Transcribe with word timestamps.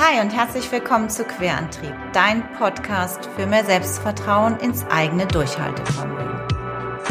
Hi 0.00 0.20
und 0.20 0.30
herzlich 0.30 0.70
willkommen 0.70 1.10
zu 1.10 1.24
Querantrieb, 1.24 1.92
dein 2.12 2.48
Podcast 2.52 3.28
für 3.34 3.48
mehr 3.48 3.64
Selbstvertrauen 3.64 4.56
ins 4.60 4.86
eigene 4.86 5.26
Durchhaltevermögen. 5.26 6.38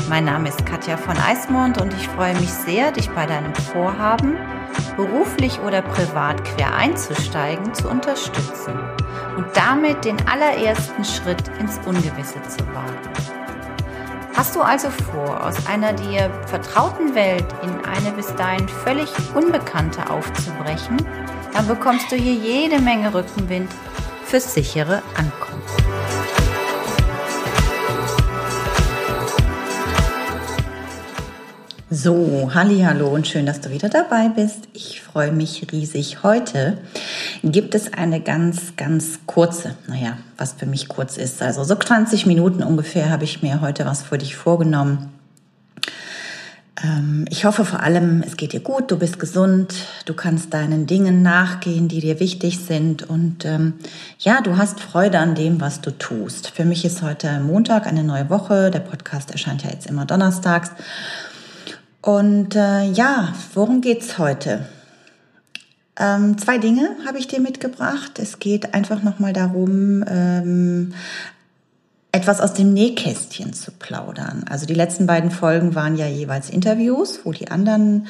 Mein 0.08 0.24
Name 0.24 0.48
ist 0.48 0.66
Katja 0.66 0.96
von 0.96 1.18
Eismond 1.18 1.82
und 1.82 1.94
ich 1.94 2.08
freue 2.08 2.34
mich 2.36 2.50
sehr, 2.50 2.94
dich 2.94 3.10
bei 3.10 3.26
deinem 3.26 3.54
Vorhaben, 3.56 4.38
beruflich 4.96 5.60
oder 5.60 5.82
privat 5.82 6.46
quer 6.46 6.76
einzusteigen, 6.76 7.74
zu 7.74 7.90
unterstützen 7.90 8.80
und 9.36 9.46
damit 9.54 10.06
den 10.06 10.26
allerersten 10.26 11.04
Schritt 11.04 11.44
ins 11.60 11.78
Ungewisse 11.86 12.42
zu 12.44 12.66
wagen. 12.74 13.38
Hast 14.34 14.56
du 14.56 14.62
also 14.62 14.90
vor, 14.92 15.44
aus 15.44 15.68
einer 15.68 15.92
dir 15.92 16.32
vertrauten 16.46 17.16
Welt 17.16 17.48
in 17.64 17.84
eine 17.84 18.12
bis 18.12 18.34
dahin 18.36 18.70
völlig 18.70 19.12
unbekannte 19.36 20.10
aufzubrechen, 20.10 20.98
dann 21.58 21.68
bekommst 21.68 22.12
du 22.12 22.16
hier 22.16 22.36
jede 22.36 22.80
Menge 22.80 23.12
Rückenwind 23.12 23.68
fürs 24.26 24.54
sichere 24.54 25.02
Ankommen. 25.16 25.64
So, 31.90 32.52
hallo 32.54 33.08
und 33.08 33.26
schön, 33.26 33.48
dass 33.48 33.60
du 33.60 33.72
wieder 33.72 33.90
dabei 33.90 34.30
bist. 34.30 34.68
Ich 34.74 35.02
freue 35.02 35.32
mich 35.32 35.66
riesig. 35.72 36.22
Heute 36.22 36.78
gibt 37.42 37.74
es 37.74 37.92
eine 37.92 38.22
ganz, 38.22 38.76
ganz 38.76 39.22
kurze, 39.26 39.74
naja, 39.88 40.20
was 40.38 40.54
für 40.54 40.68
mich 40.68 40.88
kurz 40.88 41.18
ist. 41.18 41.42
Also 41.42 41.64
so 41.64 41.74
20 41.74 42.28
Minuten 42.28 42.62
ungefähr 42.62 43.10
habe 43.10 43.24
ich 43.24 43.42
mir 43.42 43.62
heute 43.62 43.84
was 43.88 44.04
für 44.04 44.20
dich 44.20 44.36
vorgenommen. 44.36 45.17
Ähm, 46.84 47.26
ich 47.30 47.46
hoffe 47.46 47.66
vor 47.66 47.82
allem, 47.82 48.24
es 48.26 48.38
geht 48.38 48.54
dir 48.54 48.60
gut, 48.60 48.92
du 48.92 48.98
bist 48.98 49.20
gesund, 49.20 49.74
du 50.06 50.14
kannst 50.14 50.54
deinen 50.54 50.86
Dingen 50.86 51.22
nachgehen, 51.22 51.88
die 51.88 52.00
dir 52.00 52.20
wichtig 52.20 52.60
sind 52.60 53.04
und 53.10 53.46
ähm, 53.46 53.74
ja, 54.20 54.42
du 54.42 54.58
hast 54.58 54.80
Freude 54.80 55.20
an 55.20 55.36
dem, 55.36 55.60
was 55.60 55.82
du 55.82 55.92
tust. 55.92 56.52
Für 56.52 56.66
mich 56.66 56.86
ist 56.86 57.02
heute 57.02 57.40
Montag 57.40 57.88
eine 57.88 58.04
neue 58.04 58.30
Woche, 58.30 58.70
der 58.70 58.80
Podcast 58.80 59.32
erscheint 59.32 59.64
ja 59.64 59.72
jetzt 59.72 59.88
immer 59.88 60.06
donnerstags 60.06 60.72
und 62.02 62.56
äh, 62.56 62.84
ja, 62.86 63.34
worum 63.54 63.82
geht's 63.82 64.18
heute? 64.18 64.68
Ähm, 66.00 66.38
zwei 66.38 66.60
Dinge 66.60 66.96
habe 67.08 67.18
ich 67.18 67.28
dir 67.28 67.42
mitgebracht. 67.42 68.20
Es 68.20 68.38
geht 68.38 68.76
einfach 68.76 69.02
nochmal 69.02 69.34
darum, 69.34 70.06
ähm, 70.08 70.94
etwas 72.18 72.42
aus 72.42 72.54
dem 72.54 72.74
Nähkästchen 72.74 73.54
zu 73.54 73.72
plaudern. 73.72 74.44
Also 74.50 74.66
die 74.66 74.74
letzten 74.74 75.06
beiden 75.06 75.30
Folgen 75.30 75.76
waren 75.76 75.96
ja 75.96 76.08
jeweils 76.08 76.50
Interviews, 76.50 77.20
wo 77.24 77.32
die 77.32 77.50
anderen 77.50 78.08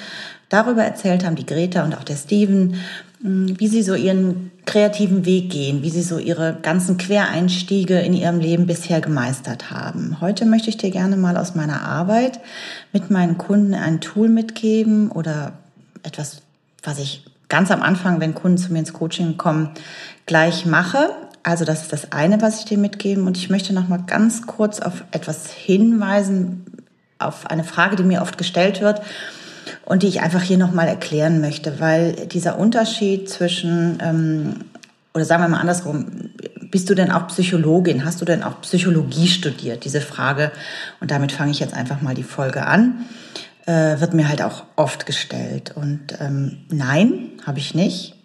darüber 0.47 0.83
erzählt 0.83 1.25
haben, 1.25 1.35
die 1.35 1.45
Greta 1.45 1.83
und 1.83 1.93
auch 1.93 2.05
der 2.05 2.15
Steven, 2.15 2.75
hm, 3.21 3.59
wie 3.59 3.67
sie 3.67 3.83
so 3.83 3.95
ihren 3.95 4.51
kreativen 4.65 5.25
Weg 5.25 5.49
gehen, 5.49 5.81
wie 5.81 5.89
sie 5.89 6.03
so 6.03 6.19
ihre 6.19 6.57
ganzen 6.61 6.97
Quereinstiege 6.97 7.99
in 7.99 8.13
ihrem 8.13 8.39
Leben 8.39 8.65
bisher 8.65 9.01
gemeistert 9.01 9.71
haben. 9.71 10.21
Heute 10.21 10.45
möchte 10.45 10.69
ich 10.69 10.77
dir 10.77 10.91
gerne 10.91 11.17
mal 11.17 11.35
aus 11.35 11.53
meiner 11.53 11.81
Arbeit 11.81 12.39
mit 12.93 13.11
meinen 13.11 13.37
Kunden 13.37 13.73
ein 13.73 13.99
Tool 13.99 14.29
mitgeben 14.29 15.11
oder 15.11 15.51
etwas, 16.03 16.41
was 16.81 16.97
ich 16.97 17.25
ganz 17.49 17.71
am 17.71 17.81
Anfang, 17.81 18.21
wenn 18.21 18.33
Kunden 18.33 18.57
zu 18.57 18.71
mir 18.71 18.79
ins 18.79 18.93
Coaching 18.93 19.35
kommen, 19.35 19.71
gleich 20.25 20.65
mache. 20.65 21.09
Also 21.47 21.63
das 21.63 21.83
ist 21.83 21.93
das 21.93 22.11
eine, 22.11 22.41
was 22.41 22.59
ich 22.59 22.65
dir 22.65 22.77
mitgeben. 22.77 23.25
Und 23.25 23.37
ich 23.37 23.49
möchte 23.49 23.71
noch 23.71 23.87
mal 23.87 24.03
ganz 24.05 24.45
kurz 24.47 24.81
auf 24.81 25.05
etwas 25.11 25.49
hinweisen, 25.49 26.65
auf 27.19 27.49
eine 27.49 27.63
Frage, 27.63 27.95
die 27.95 28.03
mir 28.03 28.21
oft 28.21 28.37
gestellt 28.37 28.81
wird 28.81 29.01
und 29.85 30.03
die 30.03 30.07
ich 30.07 30.19
einfach 30.19 30.41
hier 30.41 30.57
nochmal 30.57 30.89
erklären 30.89 31.39
möchte, 31.39 31.79
weil 31.79 32.27
dieser 32.27 32.59
Unterschied 32.59 33.29
zwischen, 33.29 33.97
ähm, 34.01 34.55
oder 35.13 35.23
sagen 35.23 35.41
wir 35.41 35.47
mal 35.47 35.61
andersrum, 35.61 36.31
bist 36.69 36.89
du 36.89 36.95
denn 36.95 37.11
auch 37.11 37.27
Psychologin? 37.27 38.03
Hast 38.03 38.19
du 38.19 38.25
denn 38.25 38.43
auch 38.43 38.59
Psychologie 38.59 39.29
studiert? 39.29 39.85
Diese 39.85 40.01
Frage, 40.01 40.51
und 40.99 41.11
damit 41.11 41.31
fange 41.31 41.51
ich 41.51 41.61
jetzt 41.61 41.73
einfach 41.73 42.01
mal 42.01 42.13
die 42.13 42.23
Folge 42.23 42.65
an, 42.65 43.05
äh, 43.67 44.01
wird 44.01 44.13
mir 44.13 44.27
halt 44.27 44.41
auch 44.41 44.65
oft 44.75 45.05
gestellt. 45.05 45.71
Und 45.77 46.19
ähm, 46.19 46.57
nein, 46.69 47.29
habe 47.45 47.59
ich 47.59 47.73
nicht. 47.73 48.16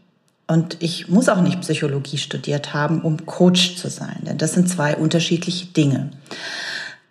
Und 0.47 0.77
ich 0.81 1.09
muss 1.09 1.29
auch 1.29 1.41
nicht 1.41 1.61
Psychologie 1.61 2.19
studiert 2.19 2.75
haben, 2.75 3.01
um 3.03 3.25
Coach 3.27 3.77
zu 3.77 3.89
sein, 3.89 4.19
denn 4.23 4.39
das 4.39 4.53
sind 4.53 4.69
zwei 4.69 4.97
unterschiedliche 4.97 5.67
Dinge. 5.67 6.11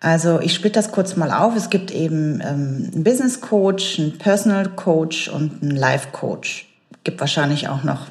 Also 0.00 0.40
ich 0.40 0.52
splitte 0.52 0.74
das 0.74 0.90
kurz 0.90 1.16
mal 1.16 1.30
auf. 1.30 1.56
Es 1.56 1.70
gibt 1.70 1.92
eben 1.92 2.40
ähm, 2.40 2.90
einen 2.92 3.04
Business 3.04 3.40
Coach, 3.40 4.00
einen 4.00 4.18
Personal 4.18 4.68
Coach 4.68 5.28
und 5.28 5.62
einen 5.62 5.76
Life 5.76 6.08
Coach. 6.10 6.66
Gibt 7.04 7.20
wahrscheinlich 7.20 7.68
auch 7.68 7.84
noch 7.84 8.06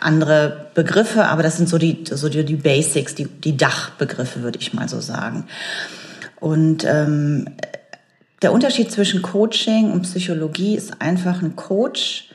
andere 0.00 0.66
Begriffe, 0.74 1.24
aber 1.24 1.42
das 1.42 1.56
sind 1.56 1.68
so 1.68 1.78
die, 1.78 2.04
so 2.10 2.28
die, 2.28 2.44
die 2.44 2.56
Basics, 2.56 3.14
die, 3.14 3.24
die 3.26 3.56
Dachbegriffe, 3.56 4.42
würde 4.42 4.58
ich 4.58 4.74
mal 4.74 4.88
so 4.88 5.00
sagen. 5.00 5.44
Und 6.40 6.84
ähm, 6.84 7.48
der 8.42 8.52
Unterschied 8.52 8.90
zwischen 8.92 9.22
Coaching 9.22 9.92
und 9.92 10.02
Psychologie 10.02 10.76
ist 10.76 11.00
einfach 11.00 11.42
ein 11.42 11.56
Coach 11.56 12.29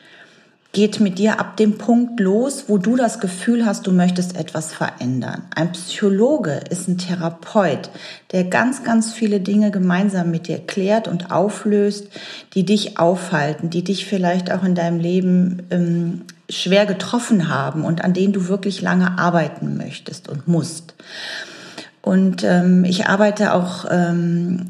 geht 0.76 1.00
mit 1.00 1.20
dir 1.20 1.40
ab 1.40 1.56
dem 1.56 1.78
Punkt 1.78 2.20
los, 2.20 2.66
wo 2.68 2.78
du 2.78 2.98
das 2.98 3.22
Gefühl 3.22 3.66
hast, 3.66 3.88
du 3.88 3.94
möchtest 3.94 4.36
etwas 4.36 4.74
verändern. 4.74 5.44
Ein 5.56 5.72
Psychologe 5.72 6.60
ist 6.70 6.90
ein 6.90 6.98
Therapeut, 6.98 7.90
der 8.34 8.44
ganz, 8.44 8.84
ganz 8.84 9.14
viele 9.14 9.40
Dinge 9.40 9.72
gemeinsam 9.72 10.32
mit 10.32 10.50
dir 10.50 10.60
klärt 10.60 11.08
und 11.08 11.32
auflöst, 11.32 12.10
die 12.56 12.66
dich 12.66 13.00
aufhalten, 13.00 13.70
die 13.70 13.86
dich 13.86 14.06
vielleicht 14.06 14.52
auch 14.52 14.66
in 14.66 14.76
deinem 14.76 15.00
Leben 15.00 15.64
ähm, 15.72 16.22
schwer 16.50 16.86
getroffen 16.86 17.48
haben 17.48 17.86
und 17.86 18.04
an 18.04 18.14
denen 18.14 18.34
du 18.34 18.50
wirklich 18.50 18.82
lange 18.82 19.18
arbeiten 19.18 19.78
möchtest 19.78 20.28
und 20.28 20.50
musst. 20.50 20.94
Und 22.02 22.44
ähm, 22.44 22.84
ich 22.84 23.08
arbeite 23.08 23.54
auch 23.54 23.86
ähm, 23.90 24.68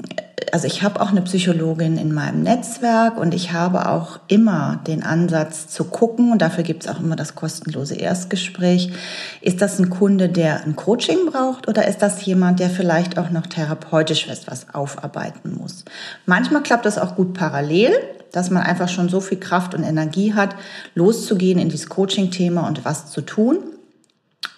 also 0.55 0.67
ich 0.67 0.83
habe 0.83 1.01
auch 1.01 1.09
eine 1.09 1.21
Psychologin 1.21 1.97
in 1.97 2.13
meinem 2.13 2.41
Netzwerk 2.41 3.17
und 3.17 3.33
ich 3.33 3.51
habe 3.51 3.89
auch 3.89 4.19
immer 4.29 4.79
den 4.88 5.03
Ansatz 5.03 5.67
zu 5.67 5.83
gucken, 5.83 6.31
und 6.31 6.41
dafür 6.41 6.63
gibt 6.63 6.85
es 6.85 6.89
auch 6.89 7.01
immer 7.01 7.17
das 7.17 7.35
kostenlose 7.35 7.95
Erstgespräch, 7.95 8.93
ist 9.41 9.61
das 9.61 9.79
ein 9.79 9.89
Kunde, 9.89 10.29
der 10.29 10.63
ein 10.63 10.77
Coaching 10.77 11.25
braucht 11.29 11.67
oder 11.67 11.85
ist 11.89 12.01
das 12.01 12.25
jemand, 12.25 12.61
der 12.61 12.69
vielleicht 12.69 13.17
auch 13.17 13.31
noch 13.31 13.47
therapeutisch 13.47 14.29
etwas 14.29 14.73
aufarbeiten 14.73 15.57
muss? 15.59 15.83
Manchmal 16.25 16.63
klappt 16.63 16.85
das 16.85 16.99
auch 16.99 17.17
gut 17.17 17.33
parallel, 17.33 17.91
dass 18.31 18.49
man 18.49 18.63
einfach 18.63 18.87
schon 18.87 19.09
so 19.09 19.19
viel 19.19 19.41
Kraft 19.41 19.75
und 19.75 19.83
Energie 19.83 20.35
hat, 20.35 20.55
loszugehen 20.93 21.59
in 21.59 21.67
dieses 21.67 21.89
Coaching-Thema 21.89 22.66
und 22.66 22.85
was 22.85 23.11
zu 23.11 23.19
tun. 23.19 23.57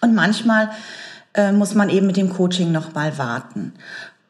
Und 0.00 0.14
manchmal 0.14 0.70
äh, 1.34 1.50
muss 1.50 1.74
man 1.74 1.88
eben 1.88 2.06
mit 2.06 2.16
dem 2.16 2.32
Coaching 2.32 2.70
noch 2.70 2.94
mal 2.94 3.18
warten. 3.18 3.72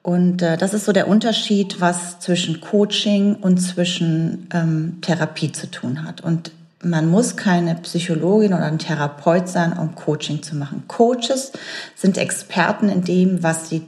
Und 0.09 0.41
äh, 0.41 0.57
das 0.57 0.73
ist 0.73 0.87
so 0.87 0.93
der 0.93 1.07
Unterschied, 1.07 1.83
was 1.83 2.19
zwischen 2.19 2.63
Coaching 2.63 3.35
und 3.35 3.59
zwischen 3.59 4.49
ähm, 4.55 5.03
Therapie 5.03 5.53
zu 5.53 5.71
tun 5.71 6.03
hat. 6.03 6.23
Und 6.23 6.51
man 6.83 7.11
muss 7.11 7.37
keine 7.37 7.75
Psychologin 7.75 8.55
oder 8.55 8.65
ein 8.65 8.79
Therapeut 8.79 9.51
sein, 9.51 9.75
um 9.75 9.95
Coaching 9.95 10.43
zu 10.43 10.57
machen. 10.57 10.85
Coaches 10.89 11.53
sind 11.95 12.17
Experten 12.17 12.89
in 12.89 13.05
dem, 13.05 13.43
was 13.43 13.69
sie 13.69 13.83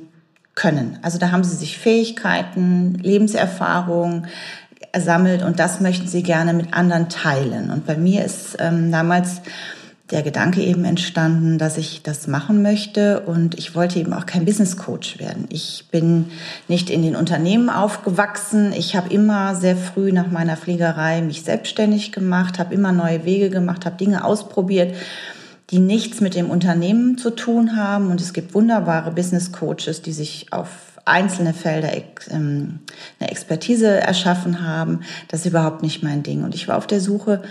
können. 0.54 0.98
Also 1.00 1.16
da 1.16 1.30
haben 1.30 1.42
sie 1.42 1.56
sich 1.56 1.78
Fähigkeiten, 1.78 2.96
Lebenserfahrung 2.96 4.26
ersammelt 4.92 5.42
und 5.42 5.58
das 5.58 5.80
möchten 5.80 6.06
sie 6.06 6.22
gerne 6.22 6.52
mit 6.52 6.74
anderen 6.74 7.08
teilen. 7.08 7.70
Und 7.70 7.86
bei 7.86 7.96
mir 7.96 8.26
ist 8.26 8.58
ähm, 8.58 8.92
damals 8.92 9.40
der 10.10 10.22
Gedanke 10.22 10.60
eben 10.62 10.84
entstanden, 10.84 11.58
dass 11.58 11.78
ich 11.78 12.02
das 12.02 12.26
machen 12.26 12.62
möchte 12.62 13.20
und 13.20 13.56
ich 13.58 13.74
wollte 13.74 13.98
eben 13.98 14.12
auch 14.12 14.26
kein 14.26 14.44
Business 14.44 14.76
Coach 14.76 15.18
werden. 15.18 15.46
Ich 15.50 15.86
bin 15.90 16.26
nicht 16.66 16.90
in 16.90 17.02
den 17.02 17.14
Unternehmen 17.14 17.70
aufgewachsen. 17.70 18.72
Ich 18.72 18.96
habe 18.96 19.12
immer 19.12 19.54
sehr 19.54 19.76
früh 19.76 20.10
nach 20.10 20.30
meiner 20.30 20.56
Fliegerei 20.56 21.22
mich 21.22 21.42
selbstständig 21.42 22.10
gemacht, 22.12 22.58
habe 22.58 22.74
immer 22.74 22.92
neue 22.92 23.24
Wege 23.24 23.50
gemacht, 23.50 23.86
habe 23.86 23.96
Dinge 23.96 24.24
ausprobiert, 24.24 24.96
die 25.70 25.78
nichts 25.78 26.20
mit 26.20 26.34
dem 26.34 26.50
Unternehmen 26.50 27.16
zu 27.16 27.30
tun 27.30 27.76
haben 27.76 28.10
und 28.10 28.20
es 28.20 28.32
gibt 28.32 28.54
wunderbare 28.54 29.12
Business 29.12 29.52
Coaches, 29.52 30.02
die 30.02 30.12
sich 30.12 30.52
auf 30.52 30.68
einzelne 31.04 31.54
Felder 31.54 31.90
ähm, 32.30 32.80
eine 33.18 33.30
Expertise 33.30 33.88
erschaffen 33.88 34.66
haben. 34.66 35.00
Das 35.28 35.40
ist 35.40 35.46
überhaupt 35.46 35.82
nicht 35.82 36.02
mein 36.02 36.22
Ding 36.22 36.42
und 36.42 36.54
ich 36.54 36.66
war 36.68 36.76
auf 36.76 36.86
der 36.86 37.00
Suche 37.00 37.42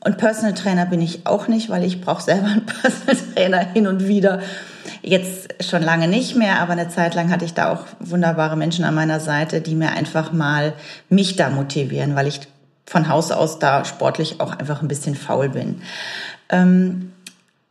und 0.00 0.18
Personal 0.18 0.54
Trainer 0.54 0.86
bin 0.86 1.00
ich 1.00 1.26
auch 1.26 1.48
nicht, 1.48 1.70
weil 1.70 1.84
ich 1.84 2.00
brauche 2.00 2.22
selber 2.22 2.46
einen 2.46 2.66
Personal 2.66 3.16
Trainer 3.34 3.58
hin 3.58 3.86
und 3.86 4.06
wieder. 4.06 4.40
Jetzt 5.02 5.62
schon 5.64 5.82
lange 5.82 6.08
nicht 6.08 6.36
mehr, 6.36 6.60
aber 6.60 6.72
eine 6.72 6.88
Zeit 6.88 7.14
lang 7.14 7.30
hatte 7.30 7.44
ich 7.44 7.54
da 7.54 7.72
auch 7.72 7.86
wunderbare 8.00 8.56
Menschen 8.56 8.84
an 8.84 8.94
meiner 8.94 9.20
Seite, 9.20 9.60
die 9.60 9.74
mir 9.74 9.90
einfach 9.90 10.32
mal 10.32 10.74
mich 11.08 11.36
da 11.36 11.50
motivieren, 11.50 12.14
weil 12.14 12.26
ich 12.26 12.40
von 12.86 13.08
Haus 13.08 13.32
aus 13.32 13.58
da 13.58 13.84
sportlich 13.84 14.40
auch 14.40 14.56
einfach 14.56 14.82
ein 14.82 14.88
bisschen 14.88 15.14
faul 15.14 15.48
bin. 15.48 15.82
Ähm, 16.48 17.12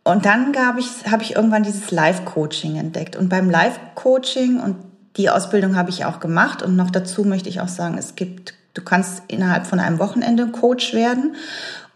und 0.03 0.25
dann 0.25 0.55
habe 0.55 0.79
ich, 0.79 0.87
hab 1.09 1.21
ich 1.21 1.35
irgendwann 1.35 1.63
dieses 1.63 1.89
Live-Coaching 1.89 2.75
entdeckt. 2.75 3.15
Und 3.15 3.29
beim 3.29 3.49
Live-Coaching, 3.49 4.59
und 4.59 4.75
die 5.17 5.29
Ausbildung 5.29 5.75
habe 5.75 5.89
ich 5.89 6.05
auch 6.05 6.19
gemacht, 6.19 6.61
und 6.61 6.75
noch 6.75 6.91
dazu 6.91 7.23
möchte 7.23 7.49
ich 7.49 7.59
auch 7.59 7.67
sagen, 7.67 7.97
es 7.97 8.15
gibt, 8.15 8.53
du 8.75 8.83
kannst 8.83 9.23
innerhalb 9.29 9.65
von 9.65 9.79
einem 9.79 9.97
Wochenende 9.97 10.47
Coach 10.47 10.93
werden. 10.93 11.35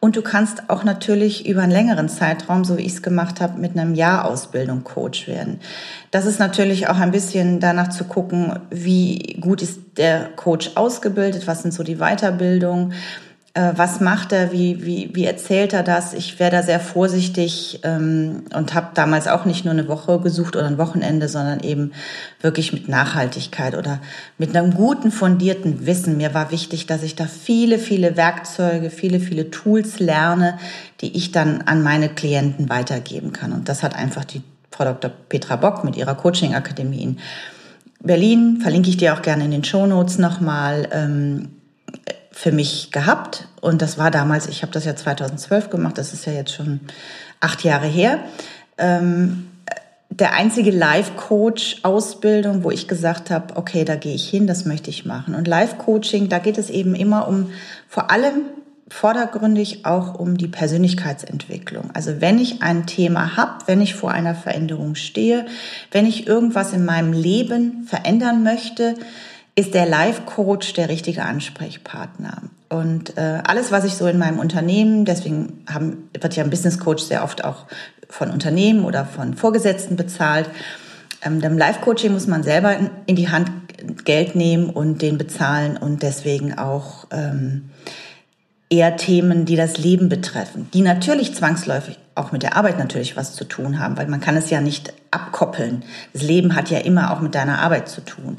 Und 0.01 0.15
du 0.15 0.21
kannst 0.21 0.69
auch 0.69 0.85
natürlich 0.85 1.47
über 1.47 1.61
einen 1.61 1.73
längeren 1.73 2.07
Zeitraum, 2.07 2.63
so 2.63 2.77
wie 2.77 2.83
ich 2.83 2.93
es 2.93 3.01
gemacht 3.01 3.41
habe, 3.41 3.59
mit 3.59 3.77
einem 3.77 3.95
Jahr 3.95 4.25
Ausbildung 4.25 4.85
Coach 4.85 5.27
werden. 5.27 5.59
Das 6.11 6.25
ist 6.25 6.39
natürlich 6.39 6.87
auch 6.87 6.97
ein 6.97 7.11
bisschen 7.11 7.59
danach 7.59 7.89
zu 7.89 8.05
gucken, 8.05 8.59
wie 8.69 9.37
gut 9.41 9.61
ist 9.61 9.79
der 9.97 10.29
Coach 10.37 10.71
ausgebildet, 10.75 11.47
was 11.47 11.63
sind 11.63 11.73
so 11.73 11.83
die 11.83 11.97
Weiterbildungen 11.97 12.93
äh, 13.55 13.73
was 13.75 13.99
macht 13.99 14.31
er, 14.31 14.51
wie, 14.51 14.85
wie, 14.85 15.09
wie 15.13 15.25
erzählt 15.25 15.73
er 15.73 15.81
das. 15.81 16.13
Ich 16.13 16.39
wäre 16.39 16.51
da 16.51 16.63
sehr 16.63 16.79
vorsichtig 16.79 17.79
ähm, 17.83 18.43
und 18.55 18.75
habe 18.75 18.89
damals 18.93 19.27
auch 19.27 19.45
nicht 19.45 19.65
nur 19.65 19.73
eine 19.73 19.87
Woche 19.87 20.19
gesucht 20.19 20.55
oder 20.55 20.67
ein 20.67 20.77
Wochenende, 20.77 21.27
sondern 21.27 21.59
eben 21.61 21.91
wirklich 22.41 22.73
mit 22.73 22.87
Nachhaltigkeit 22.87 23.75
oder 23.75 24.01
mit 24.37 24.55
einem 24.55 24.73
guten, 24.73 25.11
fundierten 25.11 25.87
Wissen. 25.87 26.17
Mir 26.17 26.33
war 26.33 26.51
wichtig, 26.51 26.85
dass 26.85 27.01
ich 27.01 27.15
da 27.15 27.25
viele, 27.25 27.79
viele 27.79 28.15
Werkzeuge, 28.15 28.91
viele, 28.91 29.19
viele 29.19 29.49
Tools 29.49 29.99
lerne, 29.99 30.59
die 31.01 31.17
ich 31.17 31.31
dann 31.31 31.63
an 31.63 31.81
meine 31.81 32.09
Klienten 32.09 32.69
weitergeben 32.69 33.33
kann. 33.33 33.51
Und 33.51 33.67
das 33.67 33.81
hat 33.81 33.95
einfach 33.95 34.25
die 34.25 34.43
Frau 34.71 34.85
Dr. 34.85 35.11
Petra 35.27 35.55
Bock 35.55 35.83
mit 35.83 35.97
ihrer 35.97 36.15
Coaching-Akademie 36.15 37.01
in 37.01 37.19
Berlin, 38.01 38.59
verlinke 38.61 38.89
ich 38.89 38.97
dir 38.97 39.13
auch 39.13 39.21
gerne 39.21 39.43
in 39.43 39.51
den 39.51 39.63
Show 39.63 39.85
Notes 39.85 40.19
nochmal, 40.19 40.87
ähm, 40.91 41.49
für 42.39 42.53
mich 42.53 42.91
gehabt. 42.93 43.49
Und 43.59 43.81
das 43.81 43.97
war 43.97 44.11
damals, 44.11 44.47
ich 44.47 44.61
habe 44.61 44.71
das 44.71 44.85
ja 44.85 44.95
2012 44.95 45.69
gemacht, 45.69 45.97
das 45.97 46.13
ist 46.13 46.25
ja 46.25 46.31
jetzt 46.31 46.53
schon 46.53 46.79
acht 47.41 47.65
Jahre 47.65 47.87
her. 47.87 48.19
Ähm, 48.77 49.49
der 50.09 50.31
einzige 50.31 50.71
Life-Coach-Ausbildung, 50.71 52.63
wo 52.63 52.71
ich 52.71 52.87
gesagt 52.87 53.29
habe, 53.29 53.57
okay, 53.57 53.83
da 53.83 53.97
gehe 53.97 54.15
ich 54.15 54.29
hin, 54.29 54.47
das 54.47 54.63
möchte 54.63 54.89
ich 54.89 55.05
machen. 55.05 55.35
Und 55.35 55.49
Life-Coaching, 55.49 56.29
da 56.29 56.39
geht 56.39 56.57
es 56.57 56.69
eben 56.69 56.95
immer 56.95 57.27
um, 57.27 57.51
vor 57.89 58.09
allem 58.09 58.45
vordergründig 58.87 59.85
auch 59.85 60.17
um 60.17 60.37
die 60.37 60.47
Persönlichkeitsentwicklung. 60.47 61.91
Also 61.93 62.21
wenn 62.21 62.39
ich 62.39 62.61
ein 62.61 62.85
Thema 62.85 63.35
habe, 63.35 63.65
wenn 63.65 63.81
ich 63.81 63.95
vor 63.95 64.11
einer 64.11 64.33
Veränderung 64.33 64.95
stehe, 64.95 65.45
wenn 65.91 66.05
ich 66.05 66.25
irgendwas 66.25 66.71
in 66.71 66.85
meinem 66.85 67.11
Leben 67.11 67.85
verändern 67.85 68.43
möchte, 68.43 68.95
ist 69.59 69.73
der 69.73 69.85
Life-Coach 69.85 70.73
der 70.73 70.87
richtige 70.87 71.23
Ansprechpartner. 71.23 72.43
Und 72.69 73.17
äh, 73.17 73.41
alles, 73.43 73.71
was 73.71 73.83
ich 73.83 73.95
so 73.95 74.07
in 74.07 74.17
meinem 74.17 74.39
Unternehmen, 74.39 75.03
deswegen 75.03 75.65
haben, 75.69 76.09
wird 76.19 76.35
ja 76.35 76.43
ein 76.43 76.49
Business 76.49 76.79
Coach 76.79 77.03
sehr 77.03 77.23
oft 77.23 77.43
auch 77.43 77.65
von 78.07 78.31
Unternehmen 78.31 78.85
oder 78.85 79.05
von 79.05 79.33
Vorgesetzten 79.33 79.97
bezahlt. 79.97 80.49
Ähm, 81.21 81.41
dem 81.41 81.57
Life-Coaching 81.57 82.13
muss 82.13 82.25
man 82.25 82.43
selber 82.43 82.75
in, 83.05 83.15
die 83.17 83.29
Hand 83.29 83.51
Geld 84.05 84.35
nehmen 84.35 84.69
und 84.69 85.01
den 85.01 85.17
bezahlen 85.17 85.75
und 85.75 86.03
deswegen 86.03 86.57
auch 86.57 87.07
ähm, 87.11 87.69
eher 88.69 88.95
Themen, 88.95 89.45
die 89.45 89.55
das 89.57 89.77
Leben 89.77 90.07
betreffen, 90.07 90.69
die 90.73 90.81
natürlich 90.81 91.35
zwangsläufig 91.35 91.99
auch 92.15 92.31
mit 92.31 92.43
der 92.43 92.55
Arbeit 92.55 92.77
natürlich 92.77 93.17
was 93.17 93.35
zu 93.35 93.43
tun 93.43 93.79
haben, 93.79 93.97
weil 93.97 94.07
man 94.07 94.21
kann 94.21 94.37
es 94.37 94.49
ja 94.49 94.61
nicht 94.61 94.93
abkoppeln. 95.11 95.83
Das 96.13 96.21
Leben 96.21 96.55
hat 96.55 96.69
ja 96.69 96.79
immer 96.79 97.11
auch 97.11 97.19
mit 97.19 97.35
deiner 97.35 97.59
Arbeit 97.59 97.89
zu 97.89 98.01
tun. 98.01 98.37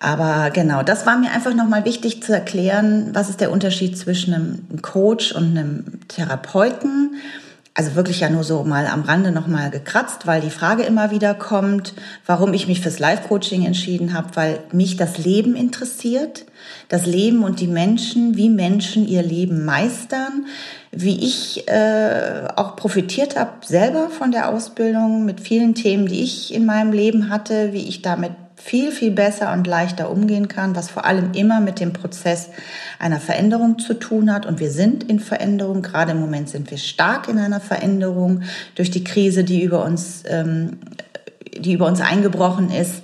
Aber 0.00 0.50
genau, 0.50 0.82
das 0.82 1.06
war 1.06 1.18
mir 1.18 1.32
einfach 1.32 1.54
nochmal 1.54 1.84
wichtig 1.84 2.22
zu 2.22 2.32
erklären, 2.32 3.10
was 3.14 3.30
ist 3.30 3.40
der 3.40 3.50
Unterschied 3.50 3.98
zwischen 3.98 4.32
einem 4.32 4.82
Coach 4.82 5.32
und 5.32 5.56
einem 5.56 6.06
Therapeuten. 6.06 7.16
Also 7.74 7.94
wirklich 7.94 8.20
ja 8.20 8.28
nur 8.28 8.42
so 8.42 8.64
mal 8.64 8.86
am 8.88 9.02
Rande 9.02 9.30
nochmal 9.30 9.70
gekratzt, 9.70 10.26
weil 10.26 10.40
die 10.40 10.50
Frage 10.50 10.82
immer 10.82 11.12
wieder 11.12 11.32
kommt, 11.34 11.94
warum 12.26 12.52
ich 12.52 12.66
mich 12.66 12.80
fürs 12.80 12.98
Life-Coaching 12.98 13.64
entschieden 13.64 14.14
habe, 14.14 14.34
weil 14.34 14.58
mich 14.72 14.96
das 14.96 15.18
Leben 15.18 15.54
interessiert, 15.54 16.44
das 16.88 17.06
Leben 17.06 17.44
und 17.44 17.60
die 17.60 17.68
Menschen, 17.68 18.36
wie 18.36 18.50
Menschen 18.50 19.06
ihr 19.06 19.22
Leben 19.22 19.64
meistern, 19.64 20.46
wie 20.90 21.24
ich 21.24 21.68
äh, 21.68 22.48
auch 22.56 22.74
profitiert 22.74 23.36
habe 23.36 23.64
selber 23.64 24.10
von 24.10 24.32
der 24.32 24.48
Ausbildung 24.48 25.24
mit 25.24 25.40
vielen 25.40 25.76
Themen, 25.76 26.06
die 26.06 26.24
ich 26.24 26.52
in 26.52 26.66
meinem 26.66 26.90
Leben 26.92 27.30
hatte, 27.30 27.72
wie 27.72 27.86
ich 27.86 28.02
damit 28.02 28.32
viel, 28.58 28.90
viel 28.90 29.12
besser 29.12 29.52
und 29.52 29.66
leichter 29.66 30.10
umgehen 30.10 30.48
kann, 30.48 30.74
was 30.76 30.90
vor 30.90 31.04
allem 31.04 31.32
immer 31.32 31.60
mit 31.60 31.80
dem 31.80 31.92
Prozess 31.92 32.48
einer 32.98 33.20
Veränderung 33.20 33.78
zu 33.78 33.94
tun 33.94 34.32
hat. 34.32 34.46
Und 34.46 34.60
wir 34.60 34.70
sind 34.70 35.04
in 35.04 35.20
Veränderung. 35.20 35.82
Gerade 35.82 36.12
im 36.12 36.20
Moment 36.20 36.48
sind 36.48 36.70
wir 36.70 36.78
stark 36.78 37.28
in 37.28 37.38
einer 37.38 37.60
Veränderung 37.60 38.42
durch 38.74 38.90
die 38.90 39.04
Krise, 39.04 39.44
die 39.44 39.62
über 39.62 39.84
uns, 39.84 40.24
ähm, 40.26 40.78
die 41.56 41.72
über 41.72 41.86
uns 41.86 42.00
eingebrochen 42.00 42.70
ist. 42.70 43.02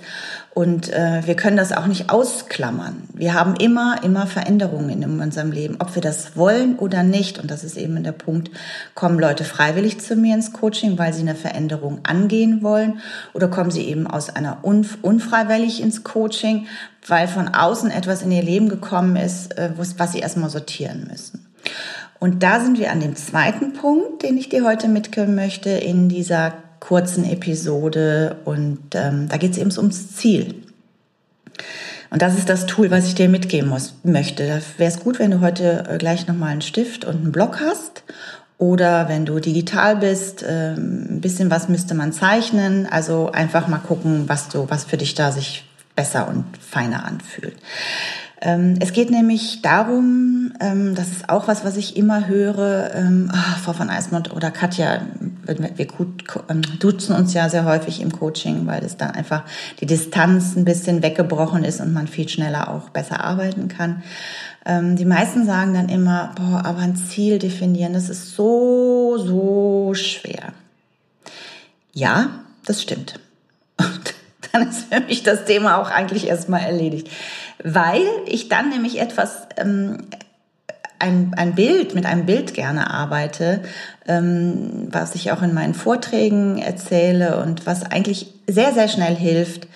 Und 0.55 0.89
äh, 0.93 1.21
wir 1.25 1.35
können 1.35 1.57
das 1.57 1.73
auch 1.73 1.85
nicht 1.85 2.09
ausklammern. 2.09 3.09
Wir 3.13 3.33
haben 3.33 3.57
immer, 3.57 4.01
immer 4.03 4.25
Veränderungen 4.25 4.89
in 4.89 5.19
unserem 5.19 5.51
Leben, 5.51 5.75
ob 5.79 5.93
wir 5.95 6.01
das 6.01 6.37
wollen 6.37 6.77
oder 6.77 7.03
nicht. 7.03 7.39
Und 7.39 7.51
das 7.51 7.65
ist 7.65 7.75
eben 7.75 8.01
der 8.05 8.13
Punkt, 8.13 8.51
kommen 8.93 9.19
Leute 9.19 9.43
freiwillig 9.43 9.99
zu 9.99 10.15
mir 10.15 10.33
ins 10.33 10.53
Coaching, 10.53 10.97
weil 10.97 11.13
sie 11.13 11.23
eine 11.23 11.35
Veränderung 11.35 11.99
angehen 12.03 12.63
wollen, 12.63 13.01
oder 13.33 13.49
kommen 13.49 13.69
sie 13.69 13.81
eben 13.81 14.07
aus 14.07 14.33
einer 14.33 14.59
unf 14.61 14.97
unfreiwillig 15.01 15.81
ins 15.81 16.05
Coaching, 16.05 16.67
weil 17.05 17.27
von 17.27 17.49
außen 17.49 17.91
etwas 17.91 18.21
in 18.21 18.31
ihr 18.31 18.41
Leben 18.41 18.69
gekommen 18.69 19.17
ist, 19.17 19.57
äh, 19.57 19.71
was 19.75 20.13
sie 20.13 20.19
erstmal 20.19 20.49
sortieren 20.49 21.05
müssen. 21.11 21.45
Und 22.17 22.43
da 22.43 22.61
sind 22.61 22.79
wir 22.79 22.93
an 22.93 23.01
dem 23.01 23.17
zweiten 23.17 23.73
Punkt, 23.73 24.23
den 24.23 24.37
ich 24.37 24.47
dir 24.47 24.63
heute 24.63 24.87
mitgeben 24.87 25.35
möchte 25.35 25.71
in 25.71 26.07
dieser 26.07 26.53
kurzen 26.79 27.25
Episode 27.25 28.37
und 28.45 28.79
ähm, 28.93 29.27
da 29.29 29.37
geht 29.37 29.51
es 29.51 29.57
eben 29.57 29.71
ums 29.77 30.15
Ziel. 30.15 30.55
Und 32.09 32.21
das 32.21 32.37
ist 32.37 32.49
das 32.49 32.65
Tool, 32.65 32.91
was 32.91 33.07
ich 33.07 33.15
dir 33.15 33.29
mitgeben 33.29 33.69
muss, 33.69 33.95
möchte. 34.03 34.47
Da 34.47 34.59
wäre 34.77 34.91
es 34.91 34.99
gut, 34.99 35.19
wenn 35.19 35.31
du 35.31 35.41
heute 35.41 35.83
äh, 35.89 35.97
gleich 35.97 36.27
nochmal 36.27 36.51
einen 36.51 36.61
Stift 36.61 37.05
und 37.05 37.15
einen 37.15 37.31
Block 37.31 37.59
hast. 37.59 38.03
Oder 38.57 39.09
wenn 39.09 39.25
du 39.25 39.39
digital 39.39 39.97
bist, 39.97 40.45
ähm, 40.47 41.07
ein 41.09 41.21
bisschen 41.21 41.51
was 41.51 41.67
müsste 41.67 41.93
man 41.93 42.13
zeichnen. 42.13 42.85
Also 42.85 43.31
einfach 43.31 43.67
mal 43.67 43.79
gucken, 43.79 44.29
was 44.29 44.47
du, 44.47 44.69
was 44.69 44.85
für 44.85 44.97
dich 44.97 45.15
da 45.15 45.31
sich 45.31 45.65
besser 45.95 46.27
und 46.27 46.45
feiner 46.57 47.05
anfühlt. 47.05 47.55
Ähm, 48.41 48.75
es 48.79 48.93
geht 48.93 49.11
nämlich 49.11 49.61
darum, 49.61 50.53
ähm, 50.59 50.95
das 50.95 51.09
ist 51.09 51.29
auch 51.29 51.47
was, 51.47 51.63
was 51.63 51.77
ich 51.77 51.95
immer 51.95 52.27
höre, 52.27 52.91
oh, 53.31 53.59
Frau 53.63 53.73
von 53.73 53.89
Eismond 53.89 54.33
oder 54.33 54.51
Katja, 54.51 55.01
wir 55.45 55.87
duzen 56.79 57.15
uns 57.15 57.33
ja 57.33 57.49
sehr 57.49 57.65
häufig 57.65 58.01
im 58.01 58.11
Coaching, 58.11 58.67
weil 58.67 58.83
es 58.83 58.97
dann 58.97 59.11
einfach 59.11 59.43
die 59.79 59.85
Distanz 59.85 60.55
ein 60.55 60.65
bisschen 60.65 61.01
weggebrochen 61.01 61.63
ist 61.63 61.81
und 61.81 61.93
man 61.93 62.07
viel 62.07 62.27
schneller 62.27 62.69
auch 62.69 62.89
besser 62.89 63.23
arbeiten 63.23 63.67
kann. 63.67 64.03
Die 64.67 65.05
meisten 65.05 65.45
sagen 65.45 65.75
dann 65.75 65.89
immer, 65.89 66.31
boah, 66.35 66.65
aber 66.65 66.79
ein 66.79 66.95
Ziel 66.95 67.37
definieren, 67.37 67.93
das 67.93 68.09
ist 68.09 68.35
so, 68.35 69.17
so 69.19 69.93
schwer. 69.93 70.53
Ja, 71.93 72.29
das 72.65 72.81
stimmt. 72.81 73.19
Und 73.77 74.14
dann 74.55 74.69
ist 74.69 74.91
für 74.91 75.01
mich 75.01 75.23
das 75.23 75.45
Thema 75.45 75.77
auch 75.77 75.89
eigentlich 75.89 76.27
erstmal 76.27 76.61
erledigt 76.61 77.09
weil 77.63 78.05
ich 78.25 78.49
dann 78.49 78.69
nämlich 78.69 78.99
etwas, 78.99 79.47
ähm, 79.57 80.05
ein, 80.99 81.33
ein 81.35 81.55
Bild, 81.55 81.93
mit 81.93 82.05
einem 82.05 82.25
Bild 82.25 82.53
gerne 82.53 82.89
arbeite, 82.89 83.61
ähm, 84.07 84.87
was 84.91 85.15
ich 85.15 85.31
auch 85.31 85.41
in 85.41 85.53
meinen 85.53 85.73
Vorträgen 85.73 86.57
erzähle 86.57 87.41
und 87.41 87.65
was 87.65 87.83
eigentlich 87.83 88.33
sehr, 88.47 88.73
sehr 88.73 88.87
schnell 88.87 89.15
hilft, 89.15 89.67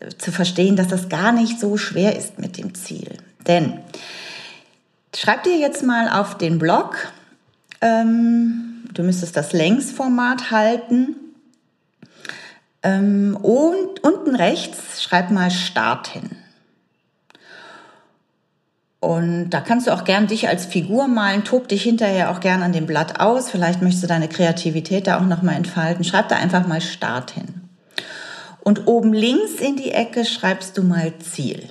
äh, 0.00 0.08
zu 0.18 0.30
verstehen, 0.30 0.76
dass 0.76 0.88
das 0.88 1.08
gar 1.08 1.32
nicht 1.32 1.58
so 1.58 1.76
schwer 1.76 2.16
ist 2.16 2.38
mit 2.38 2.58
dem 2.58 2.74
Ziel. 2.74 3.16
Denn 3.46 3.78
schreib 5.16 5.44
dir 5.44 5.56
jetzt 5.56 5.82
mal 5.82 6.08
auf 6.08 6.36
den 6.36 6.58
Blog, 6.58 7.12
ähm, 7.80 8.84
du 8.92 9.02
müsstest 9.02 9.36
das 9.36 9.52
Längsformat 9.52 10.50
halten. 10.50 11.16
Ähm, 12.82 13.36
und 13.40 14.02
unten 14.04 14.34
rechts 14.34 15.02
schreib 15.02 15.30
mal 15.30 15.50
Start 15.50 16.08
hin. 16.08 16.30
Und 19.00 19.50
da 19.50 19.60
kannst 19.60 19.86
du 19.86 19.92
auch 19.92 20.04
gern 20.04 20.26
dich 20.26 20.48
als 20.48 20.66
Figur 20.66 21.06
malen, 21.06 21.44
tob 21.44 21.68
dich 21.68 21.82
hinterher 21.82 22.30
auch 22.30 22.40
gern 22.40 22.62
an 22.62 22.72
dem 22.72 22.86
Blatt 22.86 23.20
aus. 23.20 23.48
Vielleicht 23.48 23.80
möchtest 23.80 24.02
du 24.02 24.08
deine 24.08 24.28
Kreativität 24.28 25.06
da 25.06 25.18
auch 25.18 25.26
nochmal 25.26 25.54
entfalten. 25.54 26.04
Schreib 26.04 26.28
da 26.28 26.36
einfach 26.36 26.66
mal 26.66 26.80
Start 26.80 27.30
hin. 27.30 27.68
Und 28.60 28.86
oben 28.86 29.12
links 29.12 29.54
in 29.60 29.76
die 29.76 29.92
Ecke 29.92 30.24
schreibst 30.24 30.76
du 30.76 30.82
mal 30.82 31.12
Ziel. 31.18 31.70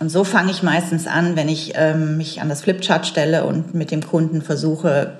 Und 0.00 0.08
so 0.08 0.24
fange 0.24 0.50
ich 0.50 0.62
meistens 0.62 1.06
an, 1.06 1.36
wenn 1.36 1.48
ich 1.48 1.72
ähm, 1.76 2.16
mich 2.16 2.40
an 2.40 2.48
das 2.48 2.62
Flipchart 2.62 3.06
stelle 3.06 3.44
und 3.44 3.74
mit 3.74 3.90
dem 3.90 4.04
Kunden 4.04 4.42
versuche, 4.42 5.18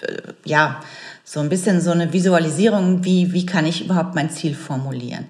äh, 0.00 0.32
ja, 0.44 0.80
so 1.28 1.40
ein 1.40 1.48
bisschen 1.48 1.80
so 1.80 1.90
eine 1.90 2.12
Visualisierung, 2.12 3.04
wie, 3.04 3.32
wie 3.32 3.44
kann 3.44 3.66
ich 3.66 3.84
überhaupt 3.84 4.14
mein 4.14 4.30
Ziel 4.30 4.54
formulieren. 4.54 5.24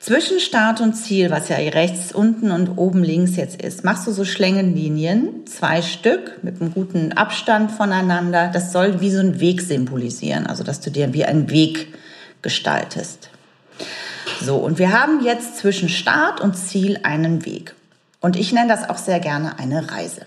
Zwischen 0.00 0.40
Start 0.40 0.80
und 0.80 0.94
Ziel, 0.94 1.30
was 1.30 1.50
ja 1.50 1.56
rechts 1.56 2.12
unten 2.12 2.50
und 2.50 2.78
oben 2.78 3.04
links 3.04 3.36
jetzt 3.36 3.60
ist, 3.60 3.84
machst 3.84 4.06
du 4.06 4.12
so 4.12 4.24
Schlängenlinien, 4.24 5.46
zwei 5.46 5.82
Stück 5.82 6.42
mit 6.42 6.62
einem 6.62 6.72
guten 6.72 7.12
Abstand 7.12 7.70
voneinander. 7.70 8.48
Das 8.54 8.72
soll 8.72 9.02
wie 9.02 9.10
so 9.10 9.20
ein 9.20 9.38
Weg 9.38 9.60
symbolisieren, 9.60 10.46
also 10.46 10.64
dass 10.64 10.80
du 10.80 10.90
dir 10.90 11.12
wie 11.12 11.26
einen 11.26 11.50
Weg 11.50 11.88
gestaltest. 12.40 13.28
So, 14.40 14.56
und 14.56 14.78
wir 14.78 14.98
haben 14.98 15.22
jetzt 15.22 15.58
zwischen 15.58 15.90
Start 15.90 16.40
und 16.40 16.56
Ziel 16.56 17.00
einen 17.02 17.44
Weg. 17.44 17.74
Und 18.22 18.36
ich 18.36 18.54
nenne 18.54 18.68
das 18.68 18.88
auch 18.88 18.96
sehr 18.96 19.20
gerne 19.20 19.58
eine 19.58 19.90
Reise. 19.90 20.24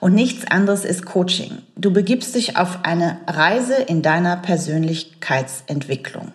Und 0.00 0.14
nichts 0.14 0.50
anderes 0.50 0.84
ist 0.84 1.06
Coaching. 1.06 1.58
Du 1.76 1.92
begibst 1.92 2.34
dich 2.34 2.56
auf 2.56 2.80
eine 2.82 3.18
Reise 3.26 3.74
in 3.74 4.02
deiner 4.02 4.36
Persönlichkeitsentwicklung. 4.36 6.32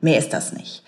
Mehr 0.00 0.18
ist 0.18 0.32
das 0.32 0.52
nicht. 0.52 0.82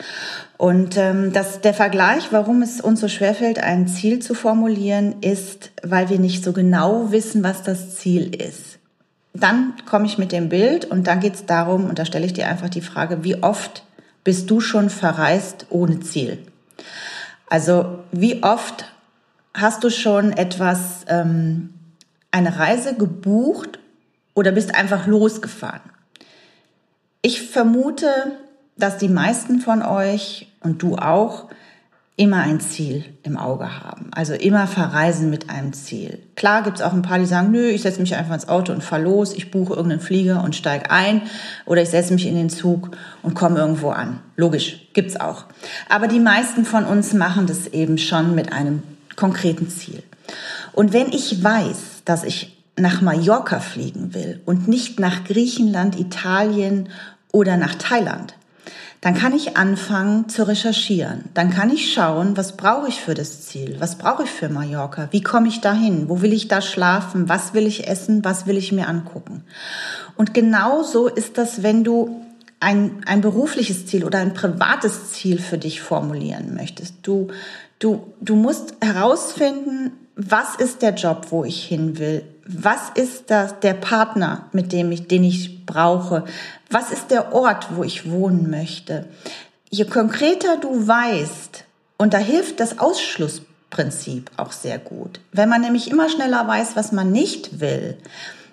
Und 0.58 0.96
ähm, 0.96 1.32
das, 1.32 1.60
der 1.62 1.72
Vergleich, 1.72 2.32
warum 2.32 2.60
es 2.62 2.80
uns 2.80 3.00
so 3.00 3.08
schwerfällt, 3.08 3.58
ein 3.58 3.88
Ziel 3.88 4.18
zu 4.18 4.34
formulieren, 4.34 5.22
ist, 5.22 5.70
weil 5.82 6.10
wir 6.10 6.18
nicht 6.18 6.44
so 6.44 6.52
genau 6.52 7.12
wissen, 7.12 7.42
was 7.42 7.62
das 7.62 7.96
Ziel 7.96 8.34
ist. 8.34 8.78
Dann 9.32 9.74
komme 9.86 10.06
ich 10.06 10.18
mit 10.18 10.32
dem 10.32 10.48
Bild 10.48 10.84
und 10.84 11.06
dann 11.06 11.20
geht 11.20 11.34
es 11.34 11.46
darum, 11.46 11.86
und 11.86 11.98
da 11.98 12.04
stelle 12.04 12.26
ich 12.26 12.32
dir 12.32 12.48
einfach 12.48 12.68
die 12.68 12.80
Frage, 12.80 13.24
wie 13.24 13.42
oft 13.42 13.84
bist 14.24 14.50
du 14.50 14.60
schon 14.60 14.90
verreist 14.90 15.66
ohne 15.70 16.00
Ziel? 16.00 16.38
Also 17.48 18.00
wie 18.12 18.42
oft 18.42 18.86
hast 19.54 19.84
du 19.84 19.90
schon 19.90 20.32
etwas, 20.32 21.04
ähm, 21.08 21.70
eine 22.30 22.58
Reise 22.58 22.94
gebucht 22.94 23.78
oder 24.34 24.52
bist 24.52 24.74
einfach 24.74 25.06
losgefahren? 25.06 25.80
Ich 27.22 27.42
vermute, 27.42 28.08
dass 28.76 28.98
die 28.98 29.08
meisten 29.08 29.60
von 29.60 29.82
euch 29.82 30.48
und 30.60 30.82
du 30.82 30.96
auch 30.96 31.48
immer 32.18 32.38
ein 32.38 32.60
Ziel 32.60 33.04
im 33.24 33.36
Auge 33.36 33.82
haben. 33.82 34.10
Also 34.12 34.32
immer 34.32 34.66
verreisen 34.66 35.28
mit 35.28 35.50
einem 35.50 35.74
Ziel. 35.74 36.18
Klar 36.34 36.62
gibt 36.62 36.78
es 36.78 36.82
auch 36.82 36.94
ein 36.94 37.02
paar, 37.02 37.18
die 37.18 37.26
sagen, 37.26 37.50
nö, 37.50 37.68
ich 37.68 37.82
setze 37.82 38.00
mich 38.00 38.14
einfach 38.16 38.34
ins 38.34 38.48
Auto 38.48 38.72
und 38.72 38.82
fahre 38.82 39.02
los, 39.02 39.34
ich 39.34 39.50
buche 39.50 39.74
irgendeinen 39.74 40.00
Flieger 40.00 40.42
und 40.42 40.56
steige 40.56 40.90
ein 40.90 41.22
oder 41.66 41.82
ich 41.82 41.90
setze 41.90 42.14
mich 42.14 42.26
in 42.26 42.34
den 42.34 42.48
Zug 42.48 42.90
und 43.22 43.34
komme 43.34 43.58
irgendwo 43.58 43.90
an. 43.90 44.20
Logisch, 44.36 44.88
gibt's 44.94 45.20
auch. 45.20 45.44
Aber 45.90 46.08
die 46.08 46.20
meisten 46.20 46.64
von 46.64 46.84
uns 46.84 47.12
machen 47.12 47.46
das 47.46 47.66
eben 47.66 47.98
schon 47.98 48.34
mit 48.34 48.50
einem 48.50 48.82
konkreten 49.16 49.68
Ziel. 49.68 50.02
Und 50.72 50.94
wenn 50.94 51.08
ich 51.08 51.44
weiß, 51.44 51.95
dass 52.06 52.24
ich 52.24 52.56
nach 52.78 53.02
Mallorca 53.02 53.60
fliegen 53.60 54.14
will 54.14 54.40
und 54.46 54.68
nicht 54.68 54.98
nach 54.98 55.24
Griechenland, 55.24 55.98
Italien 55.98 56.88
oder 57.32 57.58
nach 57.58 57.74
Thailand, 57.74 58.34
dann 59.02 59.14
kann 59.14 59.34
ich 59.34 59.56
anfangen 59.56 60.28
zu 60.28 60.48
recherchieren. 60.48 61.26
Dann 61.34 61.50
kann 61.50 61.70
ich 61.70 61.92
schauen, 61.92 62.36
was 62.36 62.56
brauche 62.56 62.88
ich 62.88 63.00
für 63.00 63.14
das 63.14 63.42
Ziel? 63.42 63.76
Was 63.78 63.96
brauche 63.96 64.24
ich 64.24 64.30
für 64.30 64.48
Mallorca? 64.48 65.08
Wie 65.10 65.22
komme 65.22 65.48
ich 65.48 65.60
dahin? 65.60 66.08
Wo 66.08 66.22
will 66.22 66.32
ich 66.32 66.48
da 66.48 66.60
schlafen? 66.60 67.28
Was 67.28 67.54
will 67.54 67.66
ich 67.66 67.86
essen? 67.86 68.24
Was 68.24 68.46
will 68.46 68.56
ich 68.56 68.72
mir 68.72 68.88
angucken? 68.88 69.44
Und 70.16 70.34
genau 70.34 70.82
so 70.82 71.08
ist 71.08 71.38
das, 71.38 71.62
wenn 71.62 71.84
du 71.84 72.22
ein, 72.58 73.02
ein 73.06 73.20
berufliches 73.20 73.86
Ziel 73.86 74.04
oder 74.04 74.18
ein 74.18 74.34
privates 74.34 75.12
Ziel 75.12 75.38
für 75.38 75.58
dich 75.58 75.82
formulieren 75.82 76.54
möchtest. 76.54 76.94
Du, 77.02 77.28
du, 77.78 78.12
du 78.20 78.34
musst 78.34 78.74
herausfinden, 78.80 79.92
was 80.16 80.56
ist 80.56 80.80
der 80.80 80.94
Job, 80.94 81.26
wo 81.30 81.44
ich 81.44 81.64
hin 81.64 81.98
will? 81.98 82.24
Was 82.46 82.90
ist 82.94 83.30
das, 83.30 83.60
der 83.60 83.74
Partner, 83.74 84.46
mit 84.52 84.72
dem 84.72 84.90
ich, 84.90 85.06
den 85.06 85.24
ich 85.24 85.66
brauche? 85.66 86.24
Was 86.70 86.90
ist 86.90 87.10
der 87.10 87.34
Ort, 87.34 87.76
wo 87.76 87.84
ich 87.84 88.10
wohnen 88.10 88.50
möchte? 88.50 89.06
Je 89.68 89.84
konkreter 89.84 90.56
du 90.56 90.86
weißt, 90.86 91.64
und 91.98 92.14
da 92.14 92.18
hilft 92.18 92.60
das 92.60 92.78
Ausschlussprinzip 92.78 94.30
auch 94.36 94.52
sehr 94.52 94.78
gut. 94.78 95.20
Wenn 95.32 95.48
man 95.48 95.60
nämlich 95.60 95.90
immer 95.90 96.08
schneller 96.08 96.46
weiß, 96.48 96.76
was 96.76 96.92
man 96.92 97.12
nicht 97.12 97.60
will, 97.60 97.98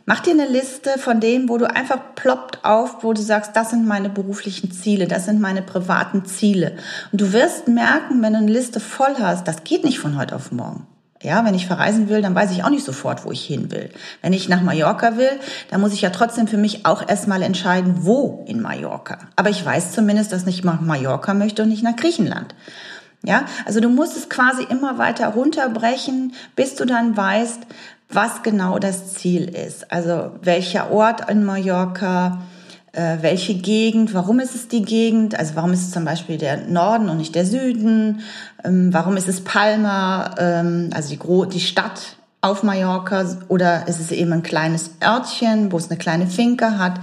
Mach 0.05 0.20
dir 0.20 0.32
eine 0.32 0.50
Liste 0.50 1.00
von 1.00 1.22
dem, 1.22 1.48
wo 1.48 1.58
du 1.58 1.70
einfach 1.70 1.98
ploppt 2.15 2.65
auf, 2.65 3.05
wo 3.05 3.13
du 3.13 3.22
sagst, 3.22 3.55
das 3.55 3.70
sind 3.70 3.88
meine 3.88 4.10
beruflichen 4.10 4.70
Ziele, 4.70 5.08
das 5.08 5.24
sind 5.24 5.39
meine 5.39 5.62
privaten 5.62 6.25
Ziele. 6.25 6.75
Und 7.13 7.22
du 7.22 7.32
wirst 7.32 7.70
merken, 7.70 8.22
wenn 8.22 8.34
du 8.34 8.39
eine 8.39 8.51
Liste 8.51 8.82
voll 8.82 9.15
hast, 9.17 9.48
das 9.48 9.63
geht 9.63 9.86
nicht 9.86 10.00
von 10.00 10.17
heute 10.17 10.36
auf 10.36 10.51
morgen. 10.51 10.86
Ja, 11.24 11.46
wenn 11.46 11.56
ich 11.56 11.68
verreisen 11.68 12.10
will, 12.10 12.22
dann 12.22 12.36
weiß 12.36 12.51
ich 12.51 12.65
auch 12.65 12.70
nicht 12.70 12.84
sofort, 12.84 13.24
wo 13.24 13.32
ich 13.32 13.46
hin 13.46 13.72
will. 13.72 13.89
Wenn 14.22 14.34
ich 14.34 14.50
nach 14.50 14.62
Mallorca 14.62 15.15
will, 15.15 15.39
dann 15.72 15.80
muss 15.80 15.94
ich 15.94 16.01
ja 16.01 16.10
trotzdem 16.10 16.48
für 16.48 16.58
mich 16.58 16.86
auch 16.86 17.08
erstmal 17.08 17.42
entscheiden, 17.44 18.00
wo 18.00 18.44
in 18.46 18.62
Mallorca. 18.62 19.20
Aber 19.38 19.50
ich 19.50 19.65
weiß 19.65 19.94
zumindest, 19.94 20.34
dass 20.34 20.46
ich 20.46 20.65
nach 20.65 20.82
Mallorca 20.82 21.34
möchte 21.34 21.63
und 21.63 21.70
nicht 21.70 21.82
nach 21.82 21.96
Griechenland. 21.96 22.53
Ja, 23.25 23.46
also 23.65 23.80
du 23.80 23.88
musst 23.88 24.18
es 24.18 24.27
quasi 24.27 24.63
immer 24.63 24.98
weiter 24.98 25.30
runterbrechen, 25.30 26.34
bis 26.58 26.75
du 26.75 26.84
dann 26.86 27.15
weißt, 27.15 27.62
was 28.10 28.44
genau 28.44 28.77
das 28.77 29.13
Ziel 29.13 29.48
ist. 29.48 29.94
Also 29.94 30.32
welcher 30.42 30.92
Ort 30.92 31.30
in 31.30 31.46
Mallorca, 31.46 32.42
äh, 32.93 33.17
welche 33.21 33.55
Gegend, 33.55 34.13
warum 34.13 34.39
ist 34.39 34.55
es 34.55 34.67
die 34.67 34.83
Gegend, 34.83 35.38
also 35.38 35.55
warum 35.55 35.73
ist 35.73 35.81
es 35.81 35.91
zum 35.91 36.05
Beispiel 36.05 36.38
der 36.38 36.57
Norden 36.67 37.09
und 37.09 37.17
nicht 37.17 37.35
der 37.35 37.45
Süden, 37.45 38.21
ähm, 38.63 38.93
warum 38.93 39.17
ist 39.17 39.27
es 39.27 39.41
Palma, 39.41 40.35
ähm, 40.38 40.89
also 40.93 41.09
die, 41.09 41.19
Gro 41.19 41.45
die 41.45 41.59
Stadt 41.59 42.15
auf 42.41 42.62
Mallorca 42.62 43.25
oder 43.47 43.88
ist 43.88 44.00
es 44.00 44.12
eben 44.12 44.33
ein 44.33 44.43
kleines 44.43 44.91
Örtchen, 45.01 45.71
wo 45.71 45.77
es 45.77 45.89
eine 45.89 45.97
kleine 45.97 46.27
Finke 46.27 46.77
hat. 46.77 47.00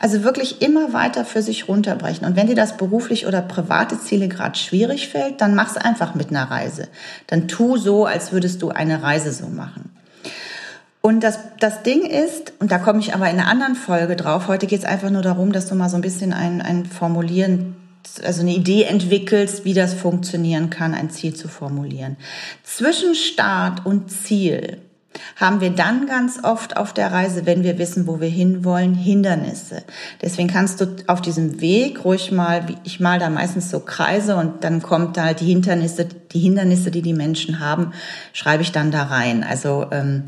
Also 0.00 0.22
wirklich 0.22 0.62
immer 0.62 0.92
weiter 0.92 1.24
für 1.24 1.42
sich 1.42 1.68
runterbrechen. 1.68 2.24
Und 2.24 2.36
wenn 2.36 2.46
dir 2.46 2.54
das 2.54 2.76
beruflich 2.76 3.26
oder 3.26 3.42
private 3.42 3.98
Ziele 4.00 4.28
gerade 4.28 4.56
schwierig 4.56 5.08
fällt, 5.08 5.40
dann 5.40 5.56
mach's 5.56 5.76
einfach 5.76 6.14
mit 6.14 6.30
einer 6.30 6.48
Reise. 6.48 6.86
Dann 7.26 7.48
tu 7.48 7.76
so, 7.76 8.06
als 8.06 8.30
würdest 8.30 8.62
du 8.62 8.70
eine 8.70 9.02
Reise 9.02 9.32
so 9.32 9.48
machen. 9.48 9.93
Und 11.06 11.20
das, 11.20 11.38
das 11.60 11.82
Ding 11.82 12.06
ist, 12.06 12.54
und 12.60 12.72
da 12.72 12.78
komme 12.78 12.98
ich 12.98 13.14
aber 13.14 13.28
in 13.28 13.38
einer 13.38 13.46
anderen 13.46 13.74
Folge 13.74 14.16
drauf, 14.16 14.48
heute 14.48 14.66
geht 14.66 14.78
es 14.78 14.84
einfach 14.86 15.10
nur 15.10 15.20
darum, 15.20 15.52
dass 15.52 15.68
du 15.68 15.74
mal 15.74 15.90
so 15.90 15.96
ein 15.96 16.00
bisschen 16.00 16.32
ein, 16.32 16.62
ein 16.62 16.86
Formulieren, 16.86 17.76
also 18.24 18.40
eine 18.40 18.54
Idee 18.54 18.84
entwickelst, 18.84 19.66
wie 19.66 19.74
das 19.74 19.92
funktionieren 19.92 20.70
kann, 20.70 20.94
ein 20.94 21.10
Ziel 21.10 21.34
zu 21.34 21.46
formulieren. 21.46 22.16
Zwischen 22.62 23.14
Start 23.14 23.84
und 23.84 24.10
Ziel 24.10 24.78
haben 25.36 25.60
wir 25.60 25.70
dann 25.70 26.06
ganz 26.06 26.40
oft 26.42 26.76
auf 26.76 26.92
der 26.92 27.12
Reise, 27.12 27.46
wenn 27.46 27.62
wir 27.62 27.78
wissen, 27.78 28.06
wo 28.06 28.20
wir 28.20 28.28
hinwollen, 28.28 28.94
Hindernisse. 28.94 29.82
Deswegen 30.22 30.48
kannst 30.48 30.80
du 30.80 30.96
auf 31.06 31.20
diesem 31.20 31.60
Weg 31.60 32.04
ruhig 32.04 32.32
mal, 32.32 32.64
ich 32.84 33.00
mal 33.00 33.18
da 33.18 33.30
meistens 33.30 33.70
so 33.70 33.80
Kreise 33.80 34.36
und 34.36 34.64
dann 34.64 34.82
kommt 34.82 35.16
da 35.16 35.24
halt 35.24 35.40
die 35.40 35.46
Hindernisse, 35.46 36.06
die 36.06 36.40
Hindernisse, 36.40 36.90
die 36.90 37.02
die 37.02 37.14
Menschen 37.14 37.60
haben, 37.60 37.92
schreibe 38.32 38.62
ich 38.62 38.72
dann 38.72 38.90
da 38.90 39.04
rein. 39.04 39.44
Also 39.44 39.86
ähm, 39.90 40.24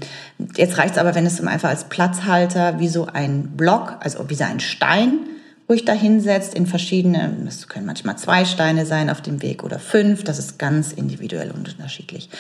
jetzt 0.57 0.79
reicht 0.79 0.95
es 0.95 0.99
aber, 0.99 1.15
wenn 1.15 1.27
es 1.27 1.41
einfach 1.41 1.71
als 1.71 1.85
Platzhalter 1.85 2.79
wie 2.79 2.89
so 2.89 3.07
ein 3.07 3.57
Block, 3.57 3.97
also 4.01 4.29
wie 4.29 4.35
so 4.35 4.45
ein 4.45 4.61
Stein 4.61 5.19
ruhig 5.69 5.85
da 5.85 5.93
hinsetzt 5.93 6.55
in 6.55 6.67
verschiedene, 6.67 7.37
es 7.47 7.69
können 7.69 7.87
manchmal 7.87 8.17
zwei 8.17 8.45
Steine 8.45 8.87
sein 8.87 9.11
auf 9.11 9.21
dem 9.21 9.43
Weg 9.43 9.65
oder 9.65 9.79
fünf, 9.79 10.25
das 10.25 10.39
ist 10.39 10.59
ganz 10.59 10.93
individuell 10.93 11.51
und 11.51 11.69
unterschiedlich. 11.69 12.31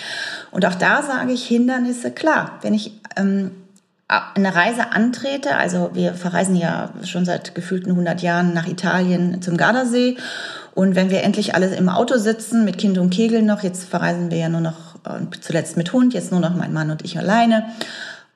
Und 0.50 0.64
auch 0.64 0.74
da 0.74 1.02
sage 1.02 1.32
ich 1.32 1.44
Hindernisse, 1.46 2.12
klar, 2.12 2.58
wenn 2.62 2.74
ich 2.74 2.92
ähm, 3.16 3.50
eine 4.08 4.54
Reise 4.54 4.92
antrete, 4.92 5.56
also 5.56 5.90
wir 5.94 6.14
verreisen 6.14 6.54
ja 6.54 6.92
schon 7.04 7.24
seit 7.24 7.56
gefühlten 7.56 7.90
100 7.90 8.22
Jahren 8.22 8.54
nach 8.54 8.68
Italien 8.68 9.42
zum 9.42 9.56
Gardasee 9.56 10.16
und 10.74 10.94
wenn 10.94 11.10
wir 11.10 11.22
endlich 11.24 11.54
alle 11.54 11.74
im 11.74 11.88
Auto 11.88 12.18
sitzen, 12.18 12.64
mit 12.64 12.78
Kind 12.78 12.98
und 12.98 13.10
Kegel 13.10 13.42
noch, 13.42 13.62
jetzt 13.62 13.88
verreisen 13.88 14.30
wir 14.30 14.38
ja 14.38 14.48
nur 14.48 14.60
noch, 14.60 14.94
äh, 15.04 15.24
zuletzt 15.40 15.76
mit 15.76 15.92
Hund, 15.92 16.14
jetzt 16.14 16.30
nur 16.30 16.40
noch 16.40 16.54
mein 16.54 16.72
Mann 16.72 16.90
und 16.90 17.02
ich 17.04 17.18
alleine. 17.18 17.64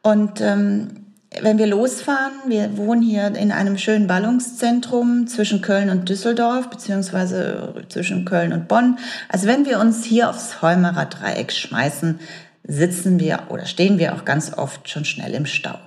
Und 0.02 0.40
ähm, 0.40 0.99
wenn 1.40 1.58
wir 1.58 1.66
losfahren, 1.66 2.32
wir 2.46 2.76
wohnen 2.76 3.02
hier 3.02 3.26
in 3.36 3.52
einem 3.52 3.78
schönen 3.78 4.08
Ballungszentrum 4.08 5.28
zwischen 5.28 5.62
Köln 5.62 5.88
und 5.88 6.08
Düsseldorf, 6.08 6.68
beziehungsweise 6.70 7.74
zwischen 7.88 8.24
Köln 8.24 8.52
und 8.52 8.66
Bonn. 8.66 8.98
Also 9.28 9.46
wenn 9.46 9.64
wir 9.64 9.78
uns 9.78 10.04
hier 10.04 10.28
aufs 10.28 10.60
Heumerer 10.60 11.06
Dreieck 11.06 11.52
schmeißen, 11.52 12.18
sitzen 12.64 13.20
wir 13.20 13.44
oder 13.48 13.66
stehen 13.66 13.98
wir 13.98 14.14
auch 14.14 14.24
ganz 14.24 14.52
oft 14.56 14.88
schon 14.88 15.04
schnell 15.04 15.34
im 15.34 15.46
Stau. 15.46 15.78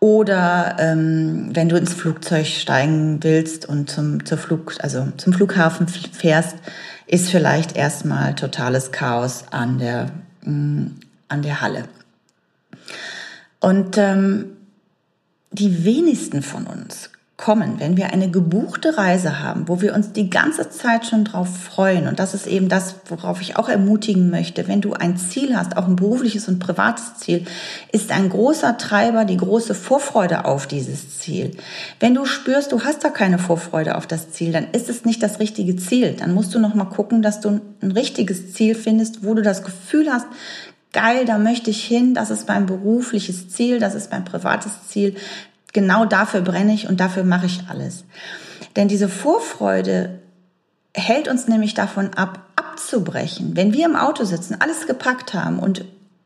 Oder 0.00 0.76
ähm, 0.78 1.50
wenn 1.54 1.68
du 1.68 1.76
ins 1.76 1.94
Flugzeug 1.94 2.46
steigen 2.46 3.22
willst 3.22 3.66
und 3.66 3.90
zum, 3.90 4.24
zur 4.24 4.38
Flug, 4.38 4.74
also 4.80 5.08
zum 5.16 5.32
Flughafen 5.32 5.88
fährst, 5.88 6.56
ist 7.06 7.30
vielleicht 7.30 7.76
erstmal 7.76 8.34
totales 8.34 8.92
Chaos 8.92 9.44
an 9.50 9.78
der, 9.78 10.10
mh, 10.42 10.52
mm, 10.52 10.94
an 11.28 11.42
der 11.42 11.60
Halle. 11.60 11.84
Und 13.60 13.98
ähm, 13.98 14.56
die 15.50 15.84
wenigsten 15.84 16.42
von 16.42 16.66
uns 16.66 17.10
kommen, 17.38 17.78
wenn 17.78 17.96
wir 17.96 18.12
eine 18.12 18.28
gebuchte 18.28 18.98
Reise 18.98 19.38
haben, 19.38 19.68
wo 19.68 19.80
wir 19.80 19.94
uns 19.94 20.12
die 20.12 20.28
ganze 20.28 20.70
Zeit 20.70 21.06
schon 21.06 21.24
drauf 21.24 21.48
freuen. 21.48 22.08
Und 22.08 22.18
das 22.18 22.34
ist 22.34 22.48
eben 22.48 22.68
das, 22.68 22.96
worauf 23.06 23.40
ich 23.40 23.56
auch 23.56 23.68
ermutigen 23.68 24.28
möchte. 24.28 24.66
Wenn 24.66 24.80
du 24.80 24.94
ein 24.94 25.16
Ziel 25.16 25.56
hast, 25.56 25.76
auch 25.76 25.86
ein 25.86 25.94
berufliches 25.94 26.48
und 26.48 26.58
privates 26.58 27.14
Ziel, 27.14 27.44
ist 27.92 28.10
ein 28.10 28.28
großer 28.28 28.76
Treiber 28.76 29.24
die 29.24 29.36
große 29.36 29.76
Vorfreude 29.76 30.46
auf 30.46 30.66
dieses 30.66 31.20
Ziel. 31.20 31.52
Wenn 32.00 32.14
du 32.14 32.24
spürst, 32.24 32.72
du 32.72 32.82
hast 32.82 33.04
da 33.04 33.08
keine 33.08 33.38
Vorfreude 33.38 33.96
auf 33.96 34.08
das 34.08 34.32
Ziel, 34.32 34.50
dann 34.50 34.72
ist 34.72 34.90
es 34.90 35.04
nicht 35.04 35.22
das 35.22 35.38
richtige 35.38 35.76
Ziel. 35.76 36.16
Dann 36.18 36.34
musst 36.34 36.56
du 36.56 36.58
noch 36.58 36.74
mal 36.74 36.86
gucken, 36.86 37.22
dass 37.22 37.40
du 37.40 37.60
ein 37.80 37.92
richtiges 37.92 38.52
Ziel 38.52 38.74
findest, 38.74 39.24
wo 39.24 39.34
du 39.34 39.42
das 39.42 39.62
Gefühl 39.62 40.12
hast, 40.12 40.26
geil, 40.98 41.24
da 41.26 41.38
möchte 41.38 41.70
ich 41.70 41.84
hin, 41.84 42.12
das 42.12 42.30
ist 42.30 42.48
mein 42.48 42.66
berufliches 42.66 43.48
Ziel, 43.48 43.78
das 43.78 43.94
ist 43.94 44.10
mein 44.10 44.24
privates 44.24 44.88
Ziel. 44.88 45.14
Genau 45.72 46.04
dafür 46.04 46.40
brenne 46.40 46.74
ich 46.74 46.88
und 46.88 46.98
dafür 46.98 47.22
mache 47.22 47.46
ich 47.46 47.60
alles. 47.68 48.04
Denn 48.74 48.88
diese 48.88 49.08
Vorfreude 49.08 50.18
hält 50.94 51.28
uns 51.28 51.46
nämlich 51.46 51.74
davon 51.74 52.14
ab, 52.14 52.40
abzubrechen. 52.56 53.56
Wenn 53.56 53.72
wir 53.72 53.86
im 53.86 53.94
Auto 53.94 54.24
sitzen, 54.24 54.56
alles 54.58 54.88
gepackt 54.88 55.34
haben 55.34 55.60
und 55.60 55.84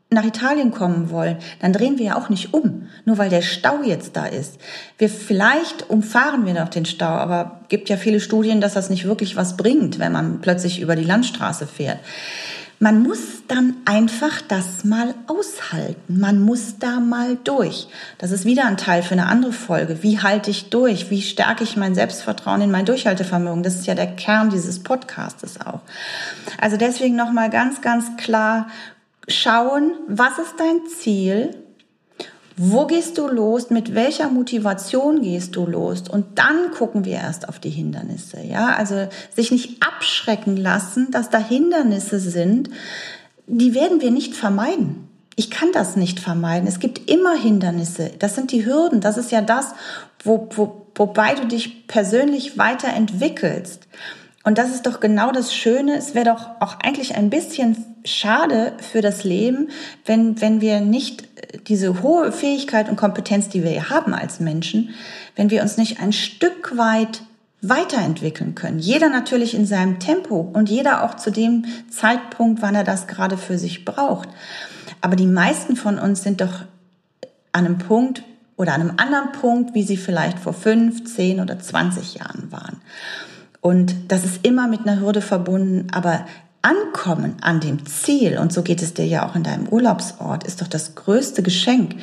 nach 0.08 0.24
Italien 0.24 0.70
kommen 0.70 1.10
wollen, 1.10 1.36
dann 1.60 1.74
drehen 1.74 1.98
wir 1.98 2.06
ja 2.06 2.16
auch 2.16 2.30
nicht 2.30 2.54
um, 2.54 2.88
nur 3.04 3.18
weil 3.18 3.28
der 3.28 3.42
Stau 3.42 3.82
jetzt 3.82 4.16
da 4.16 4.24
ist. 4.26 4.58
Wir 4.96 5.10
vielleicht 5.10 5.90
umfahren 5.90 6.46
wir 6.46 6.54
noch 6.54 6.68
den 6.68 6.86
Stau, 6.86 7.06
aber 7.06 7.60
gibt 7.68 7.90
ja 7.90 7.96
viele 7.98 8.20
Studien, 8.20 8.62
dass 8.62 8.74
das 8.74 8.88
nicht 8.88 9.06
wirklich 9.06 9.36
was 9.36 9.56
bringt, 9.56 9.98
wenn 9.98 10.12
man 10.12 10.40
plötzlich 10.40 10.80
über 10.80 10.96
die 10.96 11.04
Landstraße 11.04 11.66
fährt. 11.66 11.98
Man 12.82 13.04
muss 13.04 13.44
dann 13.46 13.76
einfach 13.84 14.40
das 14.40 14.82
mal 14.82 15.14
aushalten. 15.28 16.18
Man 16.18 16.40
muss 16.40 16.80
da 16.80 16.98
mal 16.98 17.38
durch. 17.44 17.86
Das 18.18 18.32
ist 18.32 18.44
wieder 18.44 18.66
ein 18.66 18.76
Teil 18.76 19.04
für 19.04 19.12
eine 19.12 19.26
andere 19.26 19.52
Folge. 19.52 20.02
Wie 20.02 20.18
halte 20.18 20.50
ich 20.50 20.68
durch? 20.68 21.08
Wie 21.08 21.22
stärke 21.22 21.62
ich 21.62 21.76
mein 21.76 21.94
Selbstvertrauen 21.94 22.60
in 22.60 22.72
mein 22.72 22.84
Durchhaltevermögen? 22.84 23.62
Das 23.62 23.76
ist 23.76 23.86
ja 23.86 23.94
der 23.94 24.08
Kern 24.08 24.50
dieses 24.50 24.82
Podcastes 24.82 25.60
auch. 25.60 25.78
Also 26.60 26.76
deswegen 26.76 27.14
nochmal 27.14 27.50
ganz, 27.50 27.82
ganz 27.82 28.16
klar 28.16 28.66
schauen, 29.28 29.92
was 30.08 30.40
ist 30.40 30.54
dein 30.58 30.80
Ziel? 30.88 31.54
Wo 32.56 32.86
gehst 32.86 33.18
du 33.18 33.28
los? 33.28 33.70
Mit 33.70 33.94
welcher 33.94 34.28
Motivation 34.28 35.22
gehst 35.22 35.56
du 35.56 35.66
los? 35.66 36.02
Und 36.08 36.38
dann 36.38 36.70
gucken 36.72 37.04
wir 37.04 37.14
erst 37.14 37.48
auf 37.48 37.58
die 37.58 37.70
Hindernisse. 37.70 38.40
Ja, 38.40 38.74
also 38.76 39.08
sich 39.34 39.50
nicht 39.50 39.82
abschrecken 39.82 40.56
lassen, 40.56 41.10
dass 41.10 41.30
da 41.30 41.38
Hindernisse 41.38 42.20
sind. 42.20 42.70
Die 43.46 43.74
werden 43.74 44.00
wir 44.00 44.10
nicht 44.10 44.34
vermeiden. 44.34 45.08
Ich 45.34 45.50
kann 45.50 45.72
das 45.72 45.96
nicht 45.96 46.20
vermeiden. 46.20 46.68
Es 46.68 46.78
gibt 46.78 47.10
immer 47.10 47.34
Hindernisse. 47.34 48.10
Das 48.18 48.34
sind 48.34 48.52
die 48.52 48.66
Hürden. 48.66 49.00
Das 49.00 49.16
ist 49.16 49.32
ja 49.32 49.40
das, 49.40 49.74
wo, 50.22 50.48
wo, 50.54 50.86
wobei 50.94 51.34
du 51.34 51.46
dich 51.46 51.86
persönlich 51.86 52.58
weiterentwickelst. 52.58 53.88
Und 54.44 54.58
das 54.58 54.70
ist 54.70 54.86
doch 54.86 55.00
genau 55.00 55.30
das 55.30 55.54
Schöne. 55.54 55.96
Es 55.96 56.14
wäre 56.14 56.26
doch 56.26 56.46
auch 56.60 56.78
eigentlich 56.82 57.14
ein 57.14 57.30
bisschen 57.30 57.76
schade 58.04 58.72
für 58.80 59.00
das 59.00 59.22
Leben, 59.22 59.68
wenn, 60.04 60.40
wenn 60.40 60.60
wir 60.60 60.80
nicht 60.80 61.28
diese 61.68 62.02
hohe 62.02 62.32
Fähigkeit 62.32 62.88
und 62.88 62.96
Kompetenz, 62.96 63.48
die 63.48 63.62
wir 63.62 63.88
haben 63.88 64.14
als 64.14 64.40
Menschen, 64.40 64.90
wenn 65.36 65.50
wir 65.50 65.62
uns 65.62 65.76
nicht 65.76 66.00
ein 66.00 66.12
Stück 66.12 66.76
weit 66.76 67.22
weiterentwickeln 67.60 68.56
können. 68.56 68.80
Jeder 68.80 69.08
natürlich 69.08 69.54
in 69.54 69.66
seinem 69.66 70.00
Tempo 70.00 70.40
und 70.52 70.68
jeder 70.68 71.04
auch 71.04 71.14
zu 71.14 71.30
dem 71.30 71.64
Zeitpunkt, 71.88 72.60
wann 72.60 72.74
er 72.74 72.82
das 72.82 73.06
gerade 73.06 73.36
für 73.36 73.56
sich 73.56 73.84
braucht. 73.84 74.28
Aber 75.00 75.14
die 75.14 75.28
meisten 75.28 75.76
von 75.76 76.00
uns 76.00 76.24
sind 76.24 76.40
doch 76.40 76.62
an 77.52 77.66
einem 77.66 77.78
Punkt 77.78 78.24
oder 78.56 78.74
an 78.74 78.80
einem 78.80 78.94
anderen 78.96 79.30
Punkt, 79.30 79.74
wie 79.74 79.84
sie 79.84 79.96
vielleicht 79.96 80.40
vor 80.40 80.52
fünf, 80.52 81.04
zehn 81.04 81.38
oder 81.38 81.60
zwanzig 81.60 82.14
Jahren 82.14 82.50
waren. 82.50 82.80
Und 83.62 83.94
das 84.08 84.24
ist 84.24 84.44
immer 84.44 84.66
mit 84.66 84.80
einer 84.80 85.00
Hürde 85.00 85.22
verbunden, 85.22 85.86
aber 85.92 86.26
Ankommen 86.64 87.34
an 87.40 87.58
dem 87.58 87.86
Ziel, 87.86 88.38
und 88.38 88.52
so 88.52 88.62
geht 88.62 88.82
es 88.82 88.94
dir 88.94 89.06
ja 89.06 89.26
auch 89.26 89.34
in 89.34 89.42
deinem 89.42 89.66
Urlaubsort, 89.68 90.44
ist 90.44 90.60
doch 90.60 90.68
das 90.68 90.94
größte 90.94 91.42
Geschenk. 91.42 91.96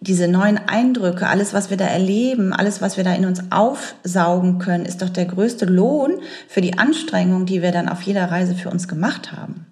Diese 0.00 0.28
neuen 0.28 0.56
Eindrücke, 0.56 1.26
alles, 1.26 1.52
was 1.52 1.68
wir 1.68 1.76
da 1.76 1.84
erleben, 1.86 2.52
alles, 2.52 2.80
was 2.80 2.96
wir 2.96 3.04
da 3.04 3.12
in 3.14 3.26
uns 3.26 3.42
aufsaugen 3.50 4.58
können, 4.58 4.86
ist 4.86 5.02
doch 5.02 5.10
der 5.10 5.26
größte 5.26 5.66
Lohn 5.66 6.20
für 6.46 6.60
die 6.60 6.78
Anstrengung, 6.78 7.44
die 7.44 7.60
wir 7.60 7.72
dann 7.72 7.88
auf 7.88 8.02
jeder 8.02 8.30
Reise 8.30 8.54
für 8.54 8.70
uns 8.70 8.86
gemacht 8.86 9.32
haben. 9.32 9.66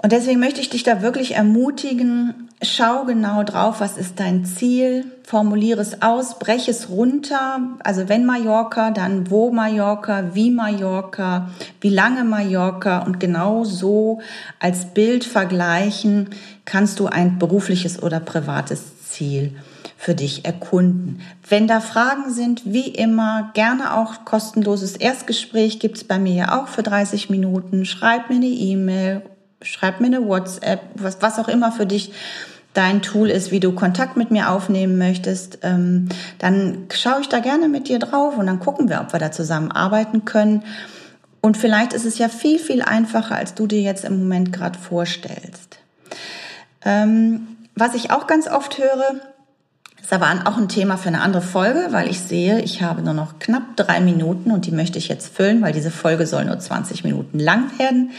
Und 0.00 0.12
deswegen 0.12 0.38
möchte 0.38 0.60
ich 0.60 0.70
dich 0.70 0.84
da 0.84 1.02
wirklich 1.02 1.34
ermutigen, 1.34 2.48
schau 2.62 3.04
genau 3.04 3.42
drauf, 3.42 3.80
was 3.80 3.98
ist 3.98 4.20
dein 4.20 4.44
Ziel, 4.44 5.06
formuliere 5.24 5.80
es 5.80 6.02
aus, 6.02 6.38
breche 6.38 6.70
es 6.70 6.88
runter. 6.88 7.60
Also 7.82 8.08
wenn 8.08 8.24
Mallorca, 8.24 8.92
dann 8.92 9.28
wo 9.28 9.50
Mallorca, 9.50 10.34
wie 10.34 10.52
Mallorca, 10.52 11.50
wie 11.80 11.88
lange 11.88 12.22
Mallorca 12.22 13.00
und 13.00 13.18
genau 13.18 13.64
so 13.64 14.20
als 14.60 14.86
Bild 14.94 15.24
vergleichen 15.24 16.30
kannst 16.64 17.00
du 17.00 17.06
ein 17.06 17.40
berufliches 17.40 18.00
oder 18.00 18.20
privates 18.20 19.08
Ziel 19.08 19.56
für 19.96 20.14
dich 20.14 20.44
erkunden. 20.44 21.22
Wenn 21.48 21.66
da 21.66 21.80
Fragen 21.80 22.30
sind, 22.30 22.62
wie 22.64 22.88
immer, 22.88 23.50
gerne 23.54 23.96
auch 23.96 24.24
kostenloses 24.24 24.94
Erstgespräch 24.94 25.80
gibt's 25.80 26.04
bei 26.04 26.20
mir 26.20 26.34
ja 26.34 26.62
auch 26.62 26.68
für 26.68 26.84
30 26.84 27.30
Minuten. 27.30 27.84
Schreib 27.84 28.30
mir 28.30 28.36
eine 28.36 28.46
E-Mail 28.46 29.22
schreib 29.62 30.00
mir 30.00 30.06
eine 30.06 30.26
WhatsApp, 30.26 30.80
was, 30.94 31.20
was 31.20 31.38
auch 31.38 31.48
immer 31.48 31.72
für 31.72 31.86
dich 31.86 32.12
dein 32.74 33.02
Tool 33.02 33.28
ist, 33.30 33.50
wie 33.50 33.60
du 33.60 33.72
Kontakt 33.72 34.16
mit 34.16 34.30
mir 34.30 34.50
aufnehmen 34.50 34.98
möchtest, 34.98 35.58
ähm, 35.62 36.08
dann 36.38 36.86
schaue 36.92 37.20
ich 37.20 37.28
da 37.28 37.40
gerne 37.40 37.68
mit 37.68 37.88
dir 37.88 37.98
drauf 37.98 38.36
und 38.36 38.46
dann 38.46 38.60
gucken 38.60 38.88
wir, 38.88 39.00
ob 39.00 39.12
wir 39.12 39.18
da 39.18 39.32
zusammen 39.32 39.72
arbeiten 39.72 40.24
können. 40.24 40.62
Und 41.40 41.56
vielleicht 41.56 41.92
ist 41.92 42.04
es 42.04 42.18
ja 42.18 42.28
viel, 42.28 42.58
viel 42.58 42.82
einfacher, 42.82 43.34
als 43.36 43.54
du 43.54 43.66
dir 43.66 43.80
jetzt 43.80 44.04
im 44.04 44.18
Moment 44.18 44.52
gerade 44.52 44.78
vorstellst. 44.78 45.78
Ähm, 46.84 47.48
was 47.74 47.94
ich 47.94 48.10
auch 48.10 48.26
ganz 48.26 48.48
oft 48.48 48.78
höre, 48.78 49.20
ist 50.00 50.12
aber 50.12 50.26
auch 50.44 50.56
ein 50.56 50.68
Thema 50.68 50.96
für 50.96 51.08
eine 51.08 51.20
andere 51.20 51.42
Folge, 51.42 51.88
weil 51.90 52.08
ich 52.08 52.20
sehe, 52.20 52.60
ich 52.60 52.82
habe 52.82 53.02
nur 53.02 53.14
noch 53.14 53.38
knapp 53.38 53.76
drei 53.76 54.00
Minuten 54.00 54.50
und 54.50 54.66
die 54.66 54.72
möchte 54.72 54.98
ich 54.98 55.08
jetzt 55.08 55.34
füllen, 55.34 55.62
weil 55.62 55.72
diese 55.72 55.90
Folge 55.90 56.26
soll 56.26 56.44
nur 56.44 56.58
20 56.58 57.04
Minuten 57.04 57.38
lang 57.38 57.78
werden. 57.78 58.10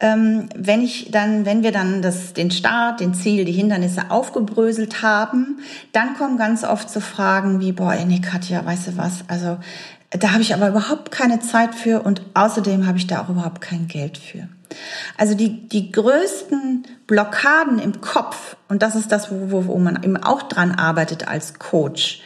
Ähm, 0.00 0.48
wenn 0.54 0.80
ich 0.80 1.10
dann, 1.10 1.44
wenn 1.44 1.64
wir 1.64 1.72
dann 1.72 2.02
das, 2.02 2.32
den 2.32 2.52
Start, 2.52 3.00
den 3.00 3.14
Ziel, 3.14 3.44
die 3.44 3.52
Hindernisse 3.52 4.10
aufgebröselt 4.10 5.02
haben, 5.02 5.58
dann 5.92 6.14
kommen 6.14 6.38
ganz 6.38 6.62
oft 6.62 6.88
so 6.88 7.00
Fragen 7.00 7.60
wie, 7.60 7.72
boah, 7.72 7.96
nee, 8.06 8.20
Katja, 8.20 8.64
weißt 8.64 8.88
du 8.88 8.96
was, 8.96 9.24
also 9.26 9.58
da 10.10 10.32
habe 10.32 10.42
ich 10.42 10.54
aber 10.54 10.68
überhaupt 10.68 11.10
keine 11.10 11.40
Zeit 11.40 11.74
für 11.74 12.00
und 12.02 12.22
außerdem 12.34 12.86
habe 12.86 12.98
ich 12.98 13.06
da 13.06 13.22
auch 13.22 13.28
überhaupt 13.28 13.60
kein 13.60 13.88
Geld 13.88 14.18
für. 14.18 14.48
Also 15.16 15.34
die, 15.34 15.68
die 15.68 15.92
größten 15.92 16.86
Blockaden 17.06 17.78
im 17.78 18.00
Kopf, 18.00 18.56
und 18.68 18.82
das 18.82 18.94
ist 18.94 19.12
das, 19.12 19.30
wo, 19.30 19.50
wo, 19.50 19.66
wo 19.66 19.78
man 19.78 20.02
eben 20.02 20.16
auch 20.16 20.42
dran 20.42 20.72
arbeitet 20.72 21.26
als 21.26 21.58
Coach, 21.58 22.20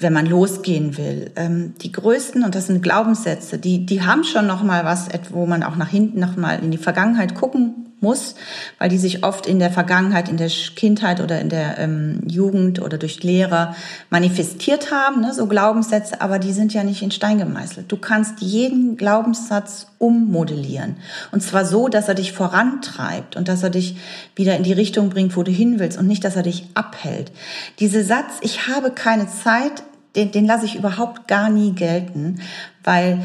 wenn 0.00 0.12
man 0.12 0.26
losgehen 0.26 0.96
will. 0.96 1.30
Ähm, 1.36 1.74
die 1.82 1.92
größten, 1.92 2.42
und 2.44 2.54
das 2.54 2.66
sind 2.66 2.82
Glaubenssätze, 2.82 3.58
die, 3.58 3.86
die 3.86 4.02
haben 4.02 4.24
schon 4.24 4.46
noch 4.46 4.62
mal 4.62 4.84
was, 4.84 5.08
wo 5.30 5.46
man 5.46 5.62
auch 5.62 5.76
nach 5.76 5.88
hinten 5.88 6.20
noch 6.20 6.36
mal 6.36 6.58
in 6.62 6.70
die 6.70 6.78
Vergangenheit 6.78 7.34
gucken 7.34 7.87
muss, 8.00 8.34
weil 8.78 8.88
die 8.88 8.98
sich 8.98 9.24
oft 9.24 9.46
in 9.46 9.58
der 9.58 9.70
Vergangenheit, 9.70 10.28
in 10.28 10.36
der 10.36 10.48
Kindheit 10.48 11.20
oder 11.20 11.40
in 11.40 11.48
der 11.48 11.78
ähm, 11.78 12.22
Jugend 12.26 12.80
oder 12.80 12.98
durch 12.98 13.22
Lehrer 13.22 13.74
manifestiert 14.10 14.92
haben, 14.92 15.20
ne, 15.20 15.32
so 15.34 15.46
Glaubenssätze, 15.46 16.20
aber 16.20 16.38
die 16.38 16.52
sind 16.52 16.72
ja 16.74 16.84
nicht 16.84 17.02
in 17.02 17.10
Stein 17.10 17.38
gemeißelt. 17.38 17.90
Du 17.90 17.96
kannst 17.96 18.40
jeden 18.40 18.96
Glaubenssatz 18.96 19.88
ummodellieren. 19.98 20.96
Und 21.32 21.42
zwar 21.42 21.64
so, 21.64 21.88
dass 21.88 22.08
er 22.08 22.14
dich 22.14 22.32
vorantreibt 22.32 23.36
und 23.36 23.48
dass 23.48 23.62
er 23.62 23.70
dich 23.70 23.96
wieder 24.36 24.56
in 24.56 24.62
die 24.62 24.72
Richtung 24.72 25.10
bringt, 25.10 25.36
wo 25.36 25.42
du 25.42 25.50
hin 25.50 25.78
willst 25.78 25.98
und 25.98 26.06
nicht, 26.06 26.24
dass 26.24 26.36
er 26.36 26.42
dich 26.42 26.64
abhält. 26.74 27.32
Diese 27.80 28.04
Satz, 28.04 28.34
ich 28.40 28.68
habe 28.68 28.90
keine 28.90 29.28
Zeit, 29.28 29.82
den, 30.16 30.32
den 30.32 30.46
lasse 30.46 30.64
ich 30.64 30.76
überhaupt 30.76 31.28
gar 31.28 31.50
nie 31.50 31.72
gelten, 31.72 32.40
weil 32.82 33.20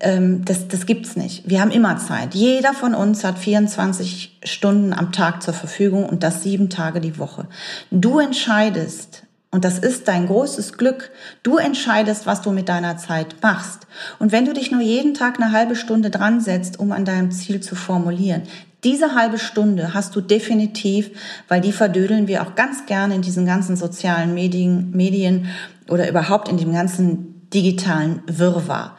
ähm, 0.00 0.44
das, 0.44 0.68
das 0.68 0.86
gibt's 0.86 1.16
nicht. 1.16 1.48
Wir 1.48 1.60
haben 1.60 1.70
immer 1.70 1.96
Zeit. 1.96 2.34
Jeder 2.34 2.72
von 2.72 2.94
uns 2.94 3.24
hat 3.24 3.38
24 3.38 4.38
Stunden 4.42 4.92
am 4.92 5.12
Tag 5.12 5.42
zur 5.42 5.54
Verfügung 5.54 6.06
und 6.06 6.22
das 6.22 6.42
sieben 6.42 6.70
Tage 6.70 7.00
die 7.00 7.18
Woche. 7.18 7.46
Du 7.90 8.18
entscheidest, 8.18 9.22
und 9.50 9.64
das 9.64 9.78
ist 9.78 10.08
dein 10.08 10.26
großes 10.26 10.76
Glück. 10.76 11.12
Du 11.42 11.56
entscheidest, 11.56 12.26
was 12.26 12.42
du 12.42 12.50
mit 12.50 12.68
deiner 12.68 12.98
Zeit 12.98 13.36
machst. 13.42 13.86
Und 14.18 14.32
wenn 14.32 14.44
du 14.44 14.52
dich 14.52 14.70
nur 14.70 14.82
jeden 14.82 15.14
Tag 15.14 15.40
eine 15.40 15.52
halbe 15.52 15.76
Stunde 15.76 16.10
dran 16.10 16.40
setzt, 16.40 16.78
um 16.78 16.92
an 16.92 17.04
deinem 17.04 17.30
Ziel 17.30 17.60
zu 17.60 17.76
formulieren, 17.76 18.42
diese 18.84 19.14
halbe 19.14 19.38
Stunde 19.38 19.94
hast 19.94 20.14
du 20.14 20.20
definitiv, 20.20 21.10
weil 21.48 21.60
die 21.60 21.72
verdödeln 21.72 22.28
wir 22.28 22.42
auch 22.42 22.54
ganz 22.54 22.86
gerne 22.86 23.14
in 23.14 23.22
diesen 23.22 23.46
ganzen 23.46 23.76
sozialen 23.76 24.34
Medien, 24.34 24.90
Medien 24.90 25.46
oder 25.88 26.08
überhaupt 26.08 26.48
in 26.48 26.56
dem 26.56 26.72
ganzen 26.72 27.48
digitalen 27.50 28.22
Wirrwarr. 28.26 28.96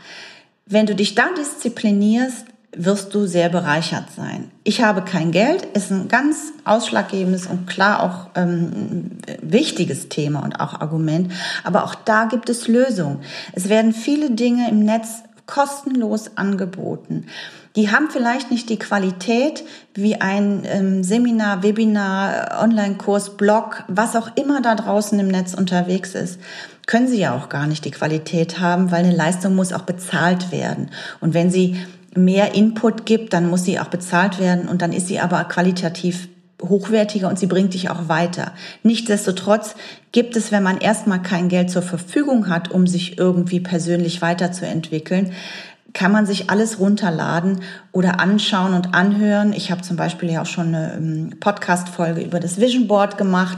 Wenn 0.69 0.85
du 0.85 0.95
dich 0.95 1.15
da 1.15 1.27
disziplinierst, 1.37 2.45
wirst 2.75 3.15
du 3.15 3.25
sehr 3.25 3.49
bereichert 3.49 4.05
sein. 4.15 4.51
Ich 4.63 4.83
habe 4.83 5.01
kein 5.01 5.31
Geld, 5.31 5.65
ist 5.73 5.91
ein 5.91 6.09
ganz 6.09 6.51
ausschlaggebendes 6.65 7.47
und 7.47 7.65
klar 7.67 8.03
auch 8.03 8.39
ähm, 8.39 9.19
wichtiges 9.41 10.09
Thema 10.09 10.43
und 10.43 10.59
auch 10.59 10.79
Argument. 10.79 11.31
Aber 11.63 11.85
auch 11.85 11.95
da 11.95 12.25
gibt 12.25 12.49
es 12.49 12.67
Lösungen. 12.67 13.21
Es 13.53 13.69
werden 13.69 13.93
viele 13.93 14.31
Dinge 14.31 14.69
im 14.69 14.79
Netz 14.79 15.23
kostenlos 15.45 16.35
angeboten. 16.35 17.27
Die 17.77 17.89
haben 17.89 18.09
vielleicht 18.09 18.51
nicht 18.51 18.69
die 18.69 18.79
Qualität 18.79 19.63
wie 19.93 20.15
ein 20.15 20.63
ähm, 20.65 21.03
Seminar, 21.03 21.63
Webinar, 21.63 22.61
Online-Kurs, 22.61 23.37
Blog, 23.37 23.83
was 23.87 24.15
auch 24.15 24.31
immer 24.35 24.61
da 24.61 24.75
draußen 24.75 25.17
im 25.19 25.29
Netz 25.29 25.53
unterwegs 25.53 26.13
ist 26.15 26.39
können 26.87 27.07
sie 27.07 27.19
ja 27.19 27.35
auch 27.35 27.49
gar 27.49 27.67
nicht 27.67 27.85
die 27.85 27.91
Qualität 27.91 28.59
haben, 28.59 28.91
weil 28.91 29.03
eine 29.03 29.15
Leistung 29.15 29.55
muss 29.55 29.73
auch 29.73 29.83
bezahlt 29.83 30.51
werden. 30.51 30.89
Und 31.19 31.33
wenn 31.33 31.51
sie 31.51 31.75
mehr 32.15 32.55
Input 32.55 33.05
gibt, 33.05 33.33
dann 33.33 33.49
muss 33.49 33.65
sie 33.65 33.79
auch 33.79 33.89
bezahlt 33.89 34.39
werden 34.39 34.67
und 34.67 34.81
dann 34.81 34.93
ist 34.93 35.07
sie 35.07 35.19
aber 35.19 35.43
qualitativ 35.43 36.29
hochwertiger 36.63 37.29
und 37.29 37.37
sie 37.37 37.45
bringt 37.45 37.75
dich 37.75 37.89
auch 37.91 38.07
weiter. 38.07 38.53
Nichtsdestotrotz 38.81 39.75
gibt 40.11 40.35
es, 40.35 40.51
wenn 40.51 40.63
man 40.63 40.79
erstmal 40.79 41.21
kein 41.21 41.49
Geld 41.49 41.69
zur 41.69 41.83
Verfügung 41.83 42.49
hat, 42.49 42.71
um 42.71 42.87
sich 42.87 43.19
irgendwie 43.19 43.59
persönlich 43.59 44.23
weiterzuentwickeln, 44.23 45.33
kann 45.93 46.11
man 46.11 46.25
sich 46.25 46.49
alles 46.49 46.79
runterladen 46.79 47.61
oder 47.91 48.19
anschauen 48.19 48.73
und 48.73 48.95
anhören. 48.95 49.53
Ich 49.53 49.71
habe 49.71 49.81
zum 49.81 49.97
Beispiel 49.97 50.31
ja 50.31 50.41
auch 50.41 50.47
schon 50.47 50.67
eine 50.67 50.93
ähm, 50.93 51.29
Podcast-Folge 51.39 52.21
über 52.21 52.39
das 52.39 52.59
Vision 52.59 52.87
Board 52.87 53.17
gemacht 53.17 53.57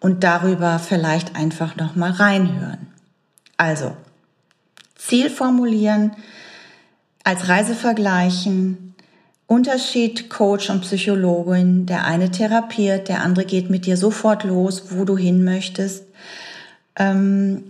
und 0.00 0.24
darüber 0.24 0.78
vielleicht 0.78 1.36
einfach 1.36 1.76
nochmal 1.76 2.12
reinhören. 2.12 2.88
Also, 3.56 3.96
Ziel 4.96 5.30
formulieren, 5.30 6.12
als 7.24 7.48
Reise 7.48 7.74
vergleichen, 7.74 8.94
Unterschied 9.46 10.28
Coach 10.28 10.70
und 10.70 10.82
Psychologin. 10.82 11.86
Der 11.86 12.04
eine 12.04 12.30
therapiert, 12.30 13.08
der 13.08 13.22
andere 13.22 13.44
geht 13.44 13.70
mit 13.70 13.86
dir 13.86 13.96
sofort 13.96 14.44
los, 14.44 14.90
wo 14.90 15.04
du 15.04 15.16
hin 15.16 15.44
möchtest. 15.44 16.04
Ähm, 16.96 17.64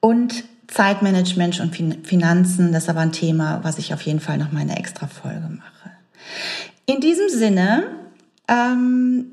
und 0.00 0.44
Zeitmanagement 0.68 1.60
und 1.60 2.06
Finanzen, 2.06 2.72
das 2.72 2.84
ist 2.84 2.88
aber 2.88 3.00
ein 3.00 3.12
Thema, 3.12 3.60
was 3.62 3.78
ich 3.78 3.92
auf 3.92 4.02
jeden 4.02 4.20
Fall 4.20 4.38
noch 4.38 4.52
mal 4.52 4.60
eine 4.60 4.78
extra 4.78 5.06
Folge 5.06 5.48
mache. 5.48 5.90
In 6.86 7.00
diesem 7.00 7.28
Sinne, 7.28 7.84
ähm, 8.48 9.32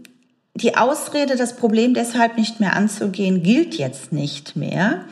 die 0.56 0.76
Ausrede, 0.76 1.36
das 1.36 1.56
Problem 1.56 1.94
deshalb 1.94 2.38
nicht 2.38 2.60
mehr 2.60 2.76
anzugehen, 2.76 3.44
gilt 3.44 3.76
jetzt 3.76 4.12
nicht 4.12 4.56
mehr. 4.56 5.06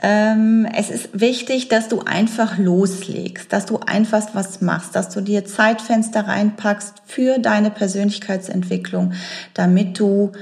Ähm, 0.00 0.66
es 0.76 0.90
ist 0.90 1.08
wichtig, 1.12 1.68
dass 1.68 1.88
du 1.88 2.00
einfach 2.00 2.56
loslegst, 2.58 3.52
dass 3.52 3.66
du 3.66 3.78
einfach 3.78 4.28
was 4.34 4.60
machst, 4.60 4.94
dass 4.94 5.08
du 5.08 5.20
dir 5.20 5.44
Zeitfenster 5.44 6.28
reinpackst 6.28 7.02
für 7.04 7.38
deine 7.38 7.70
Persönlichkeitsentwicklung, 7.70 9.14
damit 9.54 9.98
du 9.98 10.32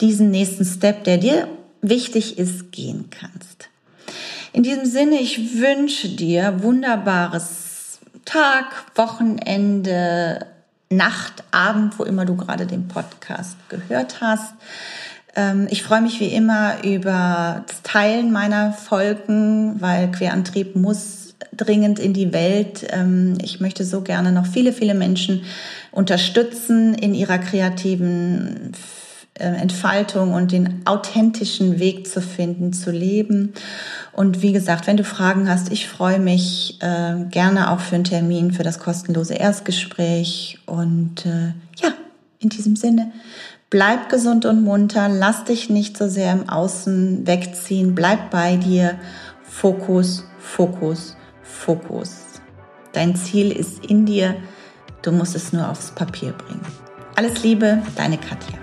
diesen 0.00 0.30
nächsten 0.30 0.64
Step, 0.64 1.04
der 1.04 1.18
dir 1.18 1.48
wichtig 1.80 2.38
ist, 2.38 2.70
gehen 2.70 3.10
kannst. 3.10 3.68
In 4.52 4.62
diesem 4.62 4.84
Sinne, 4.84 5.16
ich 5.16 5.58
wünsche 5.58 6.08
dir 6.08 6.62
wunderbares 6.62 7.98
Tag, 8.24 8.66
Wochenende, 8.94 10.46
Nacht, 10.92 11.44
Abend, 11.50 11.98
wo 11.98 12.04
immer 12.04 12.24
du 12.24 12.36
gerade 12.36 12.66
den 12.66 12.88
Podcast 12.88 13.56
gehört 13.68 14.20
hast. 14.20 14.54
Ähm, 15.34 15.66
ich 15.70 15.82
freue 15.82 16.02
mich 16.02 16.20
wie 16.20 16.28
immer 16.28 16.84
über 16.84 17.64
das 17.66 17.82
Teilen 17.82 18.32
meiner 18.32 18.72
Folgen, 18.72 19.80
weil 19.80 20.10
Querantrieb 20.10 20.76
muss 20.76 21.34
dringend 21.52 21.98
in 21.98 22.12
die 22.12 22.32
Welt. 22.32 22.86
Ähm, 22.90 23.38
ich 23.42 23.60
möchte 23.60 23.84
so 23.84 24.02
gerne 24.02 24.32
noch 24.32 24.46
viele, 24.46 24.72
viele 24.72 24.94
Menschen 24.94 25.44
unterstützen 25.90 26.94
in 26.94 27.14
ihrer 27.14 27.38
kreativen 27.38 28.72
Entfaltung 29.34 30.34
und 30.34 30.52
den 30.52 30.82
authentischen 30.86 31.78
Weg 31.78 32.06
zu 32.06 32.20
finden, 32.20 32.72
zu 32.72 32.90
leben. 32.90 33.54
Und 34.12 34.42
wie 34.42 34.52
gesagt, 34.52 34.86
wenn 34.86 34.98
du 34.98 35.04
Fragen 35.04 35.48
hast, 35.48 35.72
ich 35.72 35.88
freue 35.88 36.18
mich 36.18 36.78
äh, 36.82 37.24
gerne 37.30 37.70
auch 37.70 37.80
für 37.80 37.94
einen 37.94 38.04
Termin 38.04 38.52
für 38.52 38.62
das 38.62 38.78
kostenlose 38.78 39.34
Erstgespräch. 39.34 40.58
Und 40.66 41.24
äh, 41.24 41.54
ja, 41.82 41.92
in 42.40 42.50
diesem 42.50 42.76
Sinne, 42.76 43.10
bleib 43.70 44.10
gesund 44.10 44.44
und 44.44 44.62
munter, 44.62 45.08
lass 45.08 45.44
dich 45.44 45.70
nicht 45.70 45.96
so 45.96 46.08
sehr 46.08 46.32
im 46.32 46.48
Außen 46.48 47.26
wegziehen, 47.26 47.94
bleib 47.94 48.30
bei 48.30 48.56
dir. 48.56 48.98
Fokus, 49.42 50.24
Fokus, 50.38 51.16
Fokus. 51.42 52.40
Dein 52.92 53.16
Ziel 53.16 53.52
ist 53.52 53.84
in 53.84 54.06
dir, 54.06 54.34
du 55.02 55.12
musst 55.12 55.34
es 55.34 55.52
nur 55.52 55.68
aufs 55.68 55.90
Papier 55.90 56.32
bringen. 56.32 56.64
Alles 57.16 57.42
Liebe, 57.42 57.82
deine 57.96 58.18
Katja. 58.18 58.61